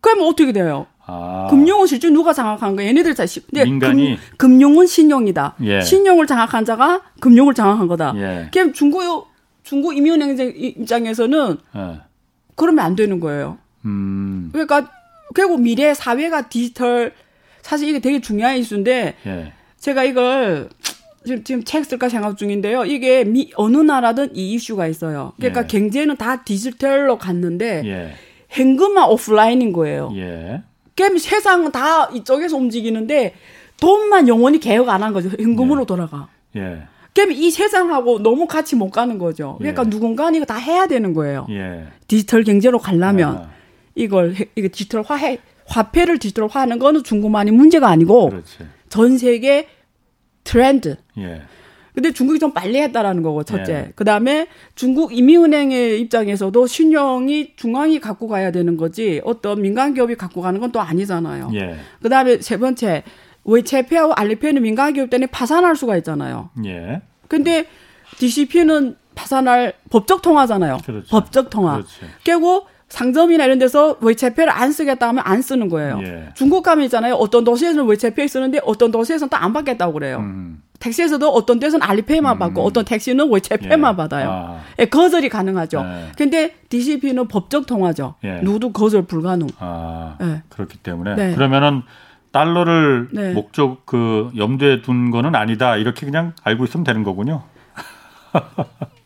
[0.00, 0.86] 그러면 어떻게 돼요?
[1.06, 1.48] 아.
[1.50, 2.88] 금융은 실제 누가 장악한 거예요?
[2.88, 5.56] 얘네들 자 근데 민간이 금, 금융은 신용이다.
[5.62, 5.80] 예.
[5.80, 8.14] 신용을 장악한 자가 금융을 장악한 거다.
[8.16, 8.48] 예.
[8.52, 9.28] 그럼 중국
[9.62, 12.00] 중국 이민은행 입장에서는 예.
[12.54, 13.58] 그러면 안 되는 거예요.
[13.84, 14.50] 음.
[14.52, 14.90] 그러니까
[15.34, 17.12] 결국 미래 사회가 디지털
[17.62, 19.52] 사실 이게 되게 중요한 이슈인데 예.
[19.78, 20.68] 제가 이걸
[21.24, 22.84] 지금, 지금 책 쓸까 생각 중인데요.
[22.84, 25.32] 이게 미, 어느 나라든 이 이슈가 있어요.
[25.36, 25.66] 그러니까 예.
[25.66, 27.82] 경제는 다 디지털로 갔는데
[28.58, 28.62] 예.
[28.62, 30.10] 현금만 오프라인인 거예요.
[30.16, 30.62] 예.
[30.96, 33.34] 게임 세상은 다 이쪽에서 움직이는데
[33.80, 35.30] 돈만 영원히 개혁 안 한 거죠.
[35.38, 35.86] 현금으로 예.
[35.86, 36.28] 돌아가.
[36.56, 36.82] 예.
[37.14, 39.56] 게임 이 세상하고 너무 같이 못 가는 거죠.
[39.58, 39.88] 그러니까 예.
[39.88, 41.46] 누군가는 이거 다 해야 되는 거예요.
[41.50, 41.86] 예.
[42.08, 43.50] 디지털 경제로 가려면 아.
[43.94, 48.58] 이걸 이거 디지털 화해 화폐를 디지털화하는 거는 중국만이 문제가 아니고 그렇지.
[48.88, 49.68] 전 세계
[50.44, 50.96] 트렌드.
[51.90, 51.94] 예.
[51.94, 53.72] 근데 중국이 좀 빨리 했다라는 거고 첫째.
[53.72, 53.92] 예.
[53.96, 60.58] 그다음에 중국 이민은행의 입장에서도 신용이 중앙이 갖고 가야 되는 거지 어떤 민간 기업이 갖고 가는
[60.60, 61.50] 건 또 아니잖아요.
[61.54, 61.76] 예.
[62.00, 63.02] 그다음에 세 번째
[63.44, 66.50] 웨이체페하고 알리페이는 민간 기업 때문에 파산할 수가 있잖아요.
[66.64, 67.02] 예.
[67.26, 67.66] 근데
[68.18, 70.78] DCP는 파산할 법적 통화잖아요.
[70.84, 71.08] 그렇죠.
[71.08, 71.72] 법적 통화.
[71.74, 71.90] 그렇죠.
[72.24, 76.00] 결국 상점이나 이런 데서 웨이체페를 안 쓰겠다 하면 안 쓰는 거예요.
[76.02, 76.28] 예.
[76.34, 77.14] 중국 가면 있잖아요.
[77.14, 80.18] 어떤 도시에서는 웨이체페 쓰는데 어떤 도시에서는 또 안 받겠다고 그래요.
[80.18, 80.60] 음.
[80.80, 82.38] 택시에서도 어떤 데서는 알리페이만 음.
[82.38, 83.96] 받고 어떤 택시는 웨체페만 예.
[83.96, 84.30] 받아요.
[84.30, 84.60] 아.
[84.78, 85.82] 예, 거절이 가능하죠.
[85.86, 86.12] 예.
[86.16, 88.16] 근데 DCP는 법적 통화죠.
[88.24, 88.40] 예.
[88.42, 89.46] 누구도 거절 불가능.
[89.58, 90.42] 아, 예.
[90.48, 91.34] 그렇기 때문에 네.
[91.34, 91.82] 그러면은
[92.32, 93.32] 달러를 네.
[93.32, 95.76] 목적 그 염두에 둔 거는 아니다.
[95.76, 97.42] 이렇게 그냥 알고 있으면 되는 거군요.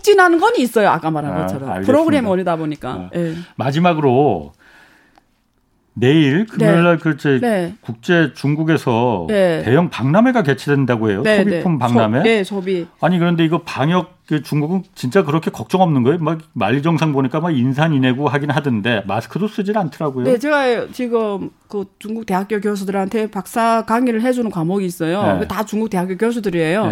[0.00, 0.88] 촉진하는 건 있어요.
[0.88, 1.70] 아까 말한 아, 것처럼.
[1.70, 2.90] 아, 프로그램 원이다 보니까.
[2.90, 3.10] 아.
[3.14, 3.34] 예.
[3.56, 4.52] 마지막으로
[5.92, 7.02] 내일 금요일 날 네.
[7.02, 7.74] 글쎄 네.
[7.80, 9.62] 국제 중국에서 네.
[9.64, 11.22] 대형 박람회가 개최된다고 해요.
[11.22, 11.78] 네, 소비품 네.
[11.78, 12.18] 박람회.
[12.18, 12.86] 소, 네, 소비.
[13.00, 16.18] 아니 그런데 이거 방역 그 중국은 진짜 그렇게 걱정 없는 거예요?
[16.20, 20.24] 막 만리정상 보니까 막 인산인해고 하긴 하던데 마스크도 쓰질 않더라고요.
[20.24, 25.40] 네, 제가 지금 그 중국 대학교 교수들한테 박사 강의를 해주는 과목이 있어요.
[25.40, 25.48] 네.
[25.48, 26.88] 다 중국 대학교 교수들이에요.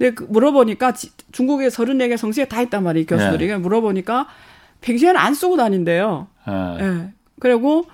[0.00, 0.10] 네.
[0.10, 0.94] 근데 그 물어보니까
[1.30, 3.46] 중국에 34개 성시에 다 있단 말이에요, 교수들이.
[3.46, 3.56] 네.
[3.58, 4.26] 물어보니까
[4.80, 6.26] 평소에는 안 쓰고 다닌대요.
[6.78, 7.10] 네.
[7.38, 7.84] 그리고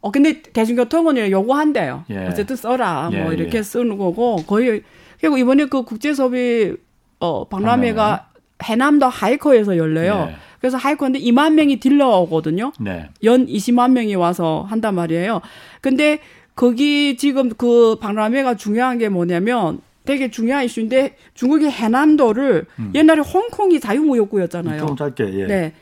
[0.00, 2.04] 어 근데 대중교통은 요구한대요.
[2.10, 2.26] 예.
[2.26, 3.08] 어쨌든 써라.
[3.10, 3.62] 뭐 예, 뭐 이렇게 예.
[3.62, 4.82] 쓰는 거고 거의
[5.20, 6.76] 그리고 이번에 그 국제 소비
[7.18, 8.28] 어 박람회가
[8.62, 10.28] 해남도 하이커에서 열려요.
[10.30, 10.36] 예.
[10.60, 12.72] 그래서 하이커인데 2만 명이 딜러거든요.
[12.78, 13.08] 네.
[13.24, 15.40] 연 20만 명이 와서 한단 말이에요.
[15.80, 16.20] 근데
[16.54, 22.92] 거기 지금 그 박람회가 중요한 게 뭐냐면 되게 중요한 이슈인데 중국의 해남도를 음.
[22.94, 24.86] 옛날에 홍콩이 자유무역구였잖아요.
[24.86, 25.32] 좀 짧게.
[25.40, 25.46] 예.
[25.46, 25.72] 네.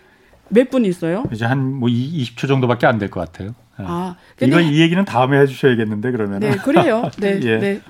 [0.49, 1.25] 몇 분 있어요?
[1.33, 3.55] 이제 한 뭐 20초 정도밖에 안 될 것 같아요.
[3.77, 6.39] 아, 이거 이 얘기는 다음에 해주셔야겠는데 그러면.
[6.41, 7.11] 네, 그래요.
[7.19, 7.81] 네, 예, 네.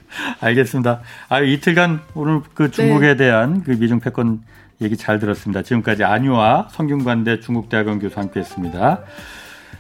[0.41, 1.01] 알겠습니다.
[1.29, 3.17] 아 이틀간 오늘 그 중국에 네.
[3.17, 4.41] 대한 그 미중 패권
[4.81, 5.63] 얘기 잘 들었습니다.
[5.63, 9.01] 지금까지 안유아 성균관대 중국대학원 교수 함께했습니다.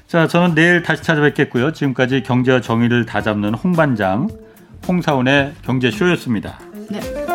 [0.06, 1.72] 자, 저는 내일 다시 찾아뵙겠고요.
[1.72, 4.28] 지금까지 경제와 정의를 다잡는 홍반장
[4.86, 6.58] 홍사원의 경제쇼였습니다.
[6.90, 7.33] 네.